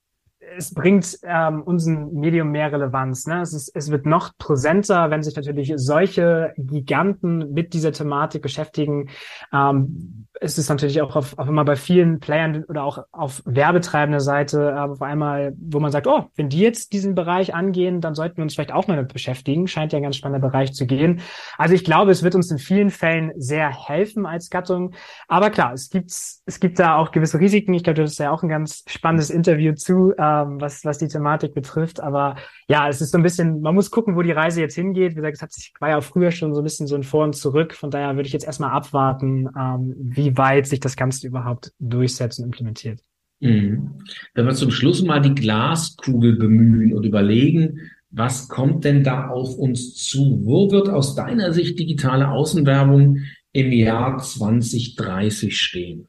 es 0.57 0.73
bringt 0.73 1.19
ähm, 1.23 1.63
unseren 1.63 2.13
Medium 2.15 2.51
mehr 2.51 2.73
Relevanz. 2.73 3.27
Ne? 3.27 3.41
Es, 3.41 3.53
ist, 3.53 3.75
es 3.75 3.91
wird 3.91 4.07
noch 4.07 4.37
präsenter, 4.39 5.11
wenn 5.11 5.23
sich 5.23 5.35
natürlich 5.35 5.73
solche 5.77 6.53
Giganten 6.57 7.53
mit 7.53 7.73
dieser 7.73 7.93
Thematik 7.93 8.43
beschäftigen. 8.43 9.09
Ähm, 9.53 10.27
es 10.41 10.59
ist 10.59 10.69
natürlich 10.69 11.01
auch 11.01 11.17
auf, 11.17 11.39
auf 11.39 11.49
immer 11.49 11.65
bei 11.65 11.77
vielen 11.77 12.21
Playern 12.21 12.65
oder 12.65 12.85
auch 12.85 12.99
auf 13.13 13.43
werbetreibender 13.47 14.21
Seite 14.21 14.75
äh, 14.77 14.79
auf 14.79 15.03
einmal, 15.03 15.55
wo 15.59 15.81
man 15.81 15.91
sagt, 15.91 16.07
oh, 16.07 16.27
wenn 16.37 16.49
die 16.49 16.61
jetzt 16.61 16.93
diesen 16.93 17.15
Bereich 17.15 17.55
angehen, 17.55 18.01
dann 18.01 18.15
sollten 18.15 18.37
wir 18.37 18.43
uns 18.43 18.55
vielleicht 18.55 18.73
auch 18.73 18.87
mal 18.87 18.97
damit 18.97 19.13
beschäftigen. 19.13 19.67
Scheint 19.67 19.93
ja 19.93 19.99
ein 19.99 20.03
ganz 20.03 20.17
spannender 20.17 20.47
Bereich 20.47 20.73
zu 20.75 20.87
gehen. 20.87 21.21
Also 21.59 21.75
ich 21.75 21.85
glaube, 21.85 22.11
es 22.11 22.23
wird 22.23 22.35
uns 22.35 22.51
in 22.51 22.59
vielen 22.59 22.91
Fällen 22.91 23.33
sehr 23.37 23.71
helfen 23.71 24.27
als 24.27 24.51
Gattung. 24.51 24.95
Aber 25.29 25.51
klar, 25.51 25.73
es 25.73 25.91
gibt, 25.91 26.11
es 26.11 26.61
gibt 26.61 26.79
da 26.79 26.97
auch 26.97 27.11
gewisse 27.11 27.41
Risiken. 27.41 27.75
Ich 27.75 27.85
glaube, 27.85 28.03
das 28.03 28.13
ist 28.13 28.19
ja 28.19 28.31
auch 28.31 28.43
ein 28.43 28.49
ganz 28.49 28.85
spannendes 28.87 29.31
Interview 29.31 29.75
zu, 29.75 30.13
ähm, 30.27 30.61
was, 30.61 30.85
was 30.85 30.99
die 30.99 31.09
Thematik 31.09 31.55
betrifft. 31.55 32.01
Aber 32.01 32.37
ja, 32.69 32.89
es 32.89 33.01
ist 33.01 33.13
so 33.13 33.19
ein 33.19 33.23
bisschen, 33.23 33.63
man 33.63 33.75
muss 33.75 33.91
gucken, 33.91 34.17
wo 34.17 34.23
die 34.23 34.33
Reise 34.33 34.61
jetzt 34.61 34.75
hingeht. 34.75 35.13
Wie 35.13 35.17
gesagt, 35.17 35.37
es 35.37 35.43
hat 35.43 35.53
sich, 35.53 35.73
war 35.81 35.89
ja 35.89 36.01
früher 36.03 36.31
schon 36.31 36.55
so 36.55 36.61
ein 36.61 36.65
bisschen 36.65 36.87
so 36.87 36.95
ein 36.95 37.05
Vor 37.05 37.25
und 37.25 37.35
Zurück. 37.35 37.73
Von 37.73 37.91
daher 37.91 38.17
würde 38.17 38.27
ich 38.27 38.33
jetzt 38.33 38.45
erstmal 38.45 38.71
abwarten, 38.71 39.49
ähm, 39.59 39.95
wie 39.99 40.27
wie 40.27 40.37
weit 40.37 40.67
sich 40.67 40.81
das 40.81 40.97
Ganze 40.97 41.27
überhaupt 41.27 41.73
durchsetzt 41.79 42.39
und 42.39 42.47
implementiert. 42.47 43.01
Mhm. 43.41 43.99
Wenn 44.35 44.47
wir 44.47 44.55
zum 44.55 44.71
Schluss 44.71 45.03
mal 45.03 45.21
die 45.21 45.35
Glaskugel 45.35 46.37
bemühen 46.37 46.95
und 46.95 47.05
überlegen, 47.05 47.91
was 48.11 48.49
kommt 48.49 48.85
denn 48.85 49.05
da 49.05 49.29
auf 49.29 49.57
uns 49.57 49.95
zu? 49.95 50.41
Wo 50.45 50.71
wird 50.71 50.89
aus 50.89 51.15
deiner 51.15 51.53
Sicht 51.53 51.79
digitale 51.79 52.31
Außenwerbung 52.31 53.19
im 53.53 53.73
Jahr 53.73 54.19
2030 54.19 55.59
stehen? 55.59 56.09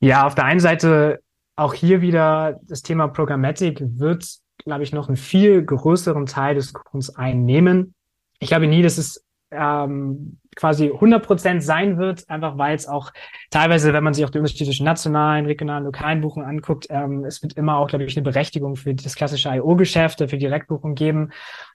Ja, 0.00 0.26
auf 0.26 0.34
der 0.34 0.44
einen 0.44 0.60
Seite 0.60 1.20
auch 1.56 1.74
hier 1.74 2.00
wieder 2.00 2.60
das 2.64 2.82
Thema 2.82 3.08
Programmatic 3.08 3.80
wird, 3.98 4.26
glaube 4.64 4.82
ich, 4.82 4.92
noch 4.92 5.08
einen 5.08 5.16
viel 5.16 5.64
größeren 5.64 6.26
Teil 6.26 6.54
des 6.54 6.72
Kuchens 6.72 7.14
einnehmen. 7.14 7.94
Ich 8.38 8.48
glaube 8.48 8.66
nie, 8.66 8.82
dass 8.82 8.98
es 8.98 9.24
ähm, 9.50 10.38
quasi 10.56 10.90
100% 10.90 11.60
sein 11.60 11.98
wird, 11.98 12.28
einfach 12.28 12.58
weil 12.58 12.74
es 12.74 12.86
auch 12.86 13.12
teilweise, 13.50 13.92
wenn 13.92 14.04
man 14.04 14.14
sich 14.14 14.24
auch 14.24 14.30
die 14.30 14.38
Unterschiede 14.38 14.64
zwischen 14.64 14.84
nationalen, 14.84 15.46
regionalen, 15.46 15.84
lokalen 15.84 16.20
Buchungen 16.20 16.48
anguckt, 16.48 16.86
ähm, 16.90 17.24
es 17.24 17.42
wird 17.42 17.54
immer 17.54 17.76
auch, 17.76 17.88
glaube 17.88 18.04
ich, 18.04 18.16
eine 18.16 18.24
Berechtigung 18.24 18.76
für 18.76 18.94
das 18.94 19.14
klassische 19.14 19.50
IO-Geschäft, 19.50 20.18
für 20.18 20.38
Direktbuchung 20.38 20.94
geben. 20.94 21.30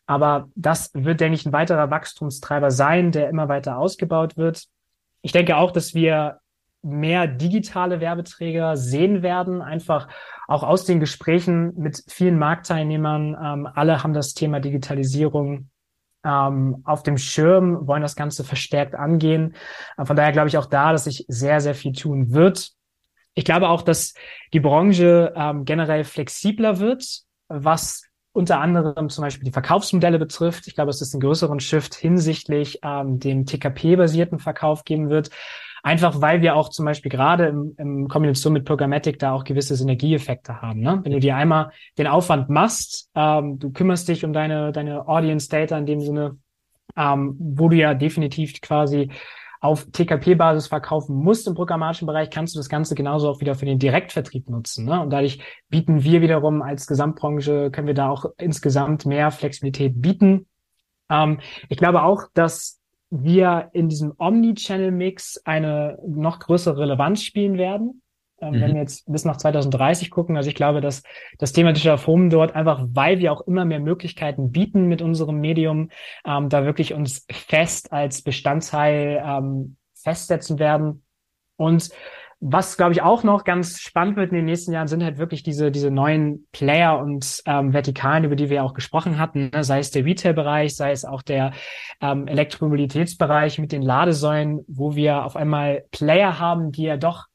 Aber 0.06 0.50
das 0.56 0.92
wird, 0.94 1.22
denke 1.22 1.36
ich, 1.36 1.46
ein 1.46 1.54
weiterer 1.54 1.90
Wachstumstreiber 1.90 2.72
sein, 2.72 3.12
der 3.12 3.30
immer 3.30 3.48
weiter 3.48 3.78
ausgebaut 3.78 4.38
wird. 4.38 4.66
Ich 5.22 5.32
denke 5.32 5.58
auch, 5.58 5.72
dass 5.72 5.94
wir 5.94 6.40
mehr 6.82 7.28
digitale 7.28 8.00
Werbeträger 8.00 8.78
sehen 8.78 9.22
werden, 9.22 9.62
einfach 9.62 10.08
auch 10.48 10.64
aus 10.64 10.86
den 10.86 11.00
Gesprächen 11.00 11.74
mit 11.76 12.04
vielen 12.08 12.40
Marktteilnehmern. 12.40 13.38
Ähm, 13.42 13.68
alle 13.74 14.04
haben 14.04 14.14
das 14.14 14.34
Thema 14.34 14.60
Digitalisierung 14.60 15.70
ähm, 16.24 16.82
auf 16.86 17.04
dem 17.04 17.18
Schirm, 17.18 17.88
wollen 17.88 18.02
das 18.02 18.16
Ganze 18.16 18.44
verstärkt 18.44 18.96
angehen. 18.96 19.56
Äh, 19.98 20.06
von 20.06 20.16
daher 20.16 20.32
glaube 20.32 20.50
ich 20.50 20.58
auch 20.58 20.66
da, 20.66 20.92
dass 20.92 21.06
sich 21.06 21.26
sehr, 21.28 21.62
sehr 21.62 21.76
viel 21.76 21.94
tun 21.94 22.34
wird. 22.34 22.72
Ich 23.34 23.46
glaube 23.46 23.70
auch, 23.70 23.82
dass 23.82 24.14
die 24.54 24.60
Branche 24.60 25.34
ähm, 25.36 25.66
generell 25.66 26.04
flexibler 26.04 26.80
wird, 26.80 27.22
was 27.48 28.04
unter 28.32 28.60
anderem 28.60 29.10
zum 29.10 29.24
Beispiel 29.24 29.46
die 29.46 29.52
Verkaufsmodelle 29.52 30.20
betrifft. 30.20 30.68
Ich 30.68 30.76
glaube, 30.76 30.92
es 30.92 31.14
einen 31.14 31.22
größeren 31.22 31.60
Shift 31.60 31.96
hinsichtlich 31.96 32.80
ähm, 32.84 33.20
dem 33.20 33.46
TKP-basierten 33.46 34.40
Verkauf 34.40 34.84
geben 34.84 35.10
wird. 35.10 35.30
Einfach 35.84 36.22
weil 36.22 36.42
wir 36.42 36.56
auch 36.56 36.70
zum 36.70 36.86
Beispiel 36.86 37.12
gerade 37.12 37.48
im, 37.48 37.76
im 37.78 38.08
Kombination 38.08 38.54
mit 38.54 38.66
Programmatic 38.66 39.20
da 39.20 39.34
auch 39.34 39.44
gewisse 39.44 39.76
Synergieeffekte 39.76 40.62
haben. 40.62 40.82
Ne? 40.82 41.00
Wenn 41.04 41.12
du 41.12 41.20
dir 41.20 41.36
einmal 41.36 41.72
den 41.98 42.08
Aufwand 42.08 42.50
machst, 42.50 43.10
ähm, 43.16 43.60
du 43.60 43.72
kümmerst 43.72 44.08
dich 44.08 44.26
um 44.26 44.34
deine, 44.34 44.72
deine 44.72 45.08
Audience 45.08 45.50
Data 45.50 45.78
in 45.78 45.86
dem 45.86 46.02
Sinne, 46.02 46.38
ähm, 46.98 47.36
wo 47.40 47.70
du 47.70 47.76
ja 47.76 47.94
definitiv 47.94 48.60
quasi 48.62 49.10
auf 49.62 49.88
TKP-Basis 49.92 50.68
verkaufen 50.68 51.16
musst 51.16 51.48
im 51.48 51.54
programmatischen 51.54 52.08
Bereich, 52.08 52.30
kannst 52.30 52.56
du 52.56 52.60
das 52.60 52.70
Ganze 52.70 52.96
genauso 52.96 53.30
auch 53.30 53.42
wieder 53.42 53.56
für 53.56 53.66
den 53.66 53.78
Direktvertrieb 53.78 54.50
nutzen. 54.50 54.86
Ne? 54.86 55.02
Und 55.02 55.10
dadurch 55.10 55.40
bieten 55.68 56.04
wir 56.04 56.22
wiederum 56.22 56.62
als 56.62 56.88
Gesamtbranche, 56.88 57.70
können 57.72 57.88
wir 57.88 57.94
da 57.94 58.10
auch 58.10 58.26
insgesamt 58.38 59.06
mehr 59.06 59.32
Flexibilität 59.32 60.02
bieten. 60.02 60.48
Ähm, 61.10 61.40
ich 61.68 61.78
glaube 61.78 62.04
auch, 62.04 62.24
dass 62.34 62.79
wir 63.10 63.70
in 63.74 63.90
diesem 63.90 64.14
Omni-Channel-Mix 64.18 65.42
eine 65.46 65.98
noch 66.06 66.40
größere 66.40 66.80
Relevanz 66.80 67.24
spielen 67.24 67.58
werden. 67.58 68.02
ähm, 68.42 68.56
mhm. 68.56 68.62
wenn 68.62 68.74
wir 68.74 68.82
jetzt 68.82 69.12
bis 69.12 69.26
nach 69.26 69.38
2030 69.38 70.12
gucken. 70.12 70.38
Also 70.38 70.50
ich 70.50 70.56
glaube, 70.56 70.82
dass 70.82 71.04
das 71.38 71.52
Thema 71.52 71.74
Digital 71.74 72.06
Home 72.06 72.30
dort 72.30 72.56
einfach, 72.56 72.86
weil 72.94 73.20
wir 73.20 73.34
auch 73.34 73.42
immer 73.42 73.66
mehr 73.66 73.80
Möglichkeiten 73.80 74.52
bieten 74.52 74.88
mit 74.88 75.02
unserem 75.02 75.40
Medium, 75.40 75.90
ähm, 76.26 76.50
da 76.50 76.64
wirklich 76.64 76.94
uns 76.94 77.26
fest 77.32 77.92
als 77.92 78.22
Bestandteil 78.22 79.22
ähm, 79.26 79.78
festsetzen 79.94 80.60
werden. 80.60 81.04
Und 81.58 81.90
was, 82.42 82.78
glaube 82.78 82.94
ich, 82.94 83.02
auch 83.02 83.24
noch 83.24 83.44
ganz 83.44 83.80
spannend 83.80 84.16
wird 84.16 84.32
in 84.32 84.38
den 84.38 84.46
nächsten 84.46 84.72
Jahren, 84.72 84.88
sind 84.88 85.04
halt 85.04 85.18
wirklich 85.18 85.44
diese, 85.44 85.72
diese 85.72 85.92
neuen 85.92 86.48
Player 86.52 86.98
und 86.98 87.42
ähm, 87.46 87.74
Vertikalen, 87.74 88.24
über 88.24 88.36
die 88.36 88.50
wir 88.50 88.64
auch 88.64 88.74
gesprochen 88.74 89.20
hatten, 89.20 89.50
ne? 89.54 89.64
sei 89.64 89.80
es 89.80 89.92
der 89.92 90.06
Retail-Bereich, 90.06 90.76
sei 90.76 90.92
es 90.92 91.04
auch 91.04 91.22
der 91.22 91.52
ähm, 92.02 92.28
Elektromobilitätsbereich 92.28 93.60
mit 93.60 93.72
den 93.72 93.82
Ladesäulen, 93.82 94.64
wo 94.68 94.96
wir 94.96 95.26
auf 95.26 95.36
einmal 95.36 95.84
Player 95.92 96.40
haben, 96.40 96.72
die 96.72 96.84
ja 96.84 96.96
doch 96.96 97.29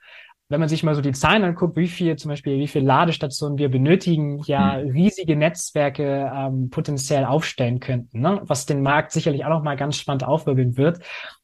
wenn 0.54 0.60
man 0.60 0.68
sich 0.68 0.84
mal 0.84 0.94
so 0.94 1.00
die 1.00 1.10
Zahlen 1.10 1.42
anguckt, 1.42 1.76
wie 1.76 1.88
viel 1.88 2.14
zum 2.14 2.28
Beispiel, 2.28 2.60
wie 2.60 2.68
viele 2.68 2.84
Ladestationen 2.84 3.58
wir 3.58 3.68
benötigen, 3.68 4.40
ja 4.46 4.80
mhm. 4.80 4.90
riesige 4.90 5.34
Netzwerke 5.34 6.30
ähm, 6.32 6.70
potenziell 6.70 7.24
aufstellen 7.24 7.80
könnten, 7.80 8.20
ne? 8.20 8.40
was 8.44 8.64
den 8.64 8.80
Markt 8.80 9.10
sicherlich 9.10 9.44
auch 9.44 9.48
noch 9.48 9.64
mal 9.64 9.74
ganz 9.76 9.96
spannend 9.96 10.22
aufwirbeln 10.22 10.76
wird. 10.76 11.00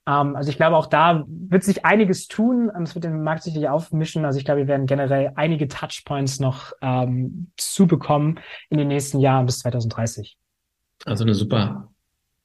Ähm, 0.07 0.37
also 0.37 0.49
ich 0.49 0.57
glaube, 0.57 0.77
auch 0.77 0.87
da 0.87 1.25
wird 1.27 1.65
sich 1.65 1.85
einiges 1.85 2.29
tun. 2.29 2.71
Es 2.85 2.95
wird 2.95 3.05
den 3.05 3.25
Markt 3.25 3.43
sicherlich 3.43 3.69
aufmischen. 3.69 4.25
Also 4.25 4.39
ich 4.39 4.45
glaube, 4.45 4.61
wir 4.61 4.69
werden 4.69 4.87
generell 4.87 5.33
einige 5.35 5.67
Touchpoints 5.67 6.39
noch 6.39 6.71
ähm, 6.81 7.51
zubekommen 7.57 8.39
in 8.69 8.79
den 8.79 8.87
nächsten 8.87 9.19
Jahren 9.19 9.45
bis 9.45 9.59
2030. 9.59 10.39
Also 11.05 11.25
eine 11.25 11.35
super 11.35 11.91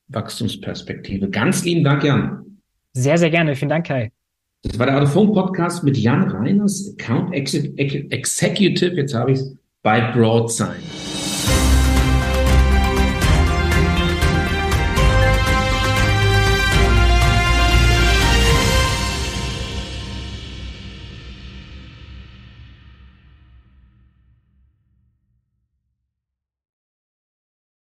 Wachstumsperspektive. 0.08 1.30
Ganz 1.30 1.64
lieben 1.64 1.84
Dank, 1.84 2.04
Jan. 2.04 2.60
Sehr, 2.94 3.20
sehr 3.20 3.30
gerne. 3.30 3.56
Vielen 3.56 3.70
Dank, 3.70 3.86
Kai. 3.86 4.12
Das 4.68 4.80
war 4.80 4.88
der 4.88 4.98
Autophone 4.98 5.32
Podcast 5.32 5.84
mit 5.84 5.98
Jan 5.98 6.24
Reiners, 6.24 6.96
Account 7.00 7.34
Executive, 7.34 8.96
jetzt 8.96 9.14
habe 9.14 9.32
ich 9.32 9.40
es, 9.40 9.56
bei 9.84 10.12
Broadsign. 10.12 10.82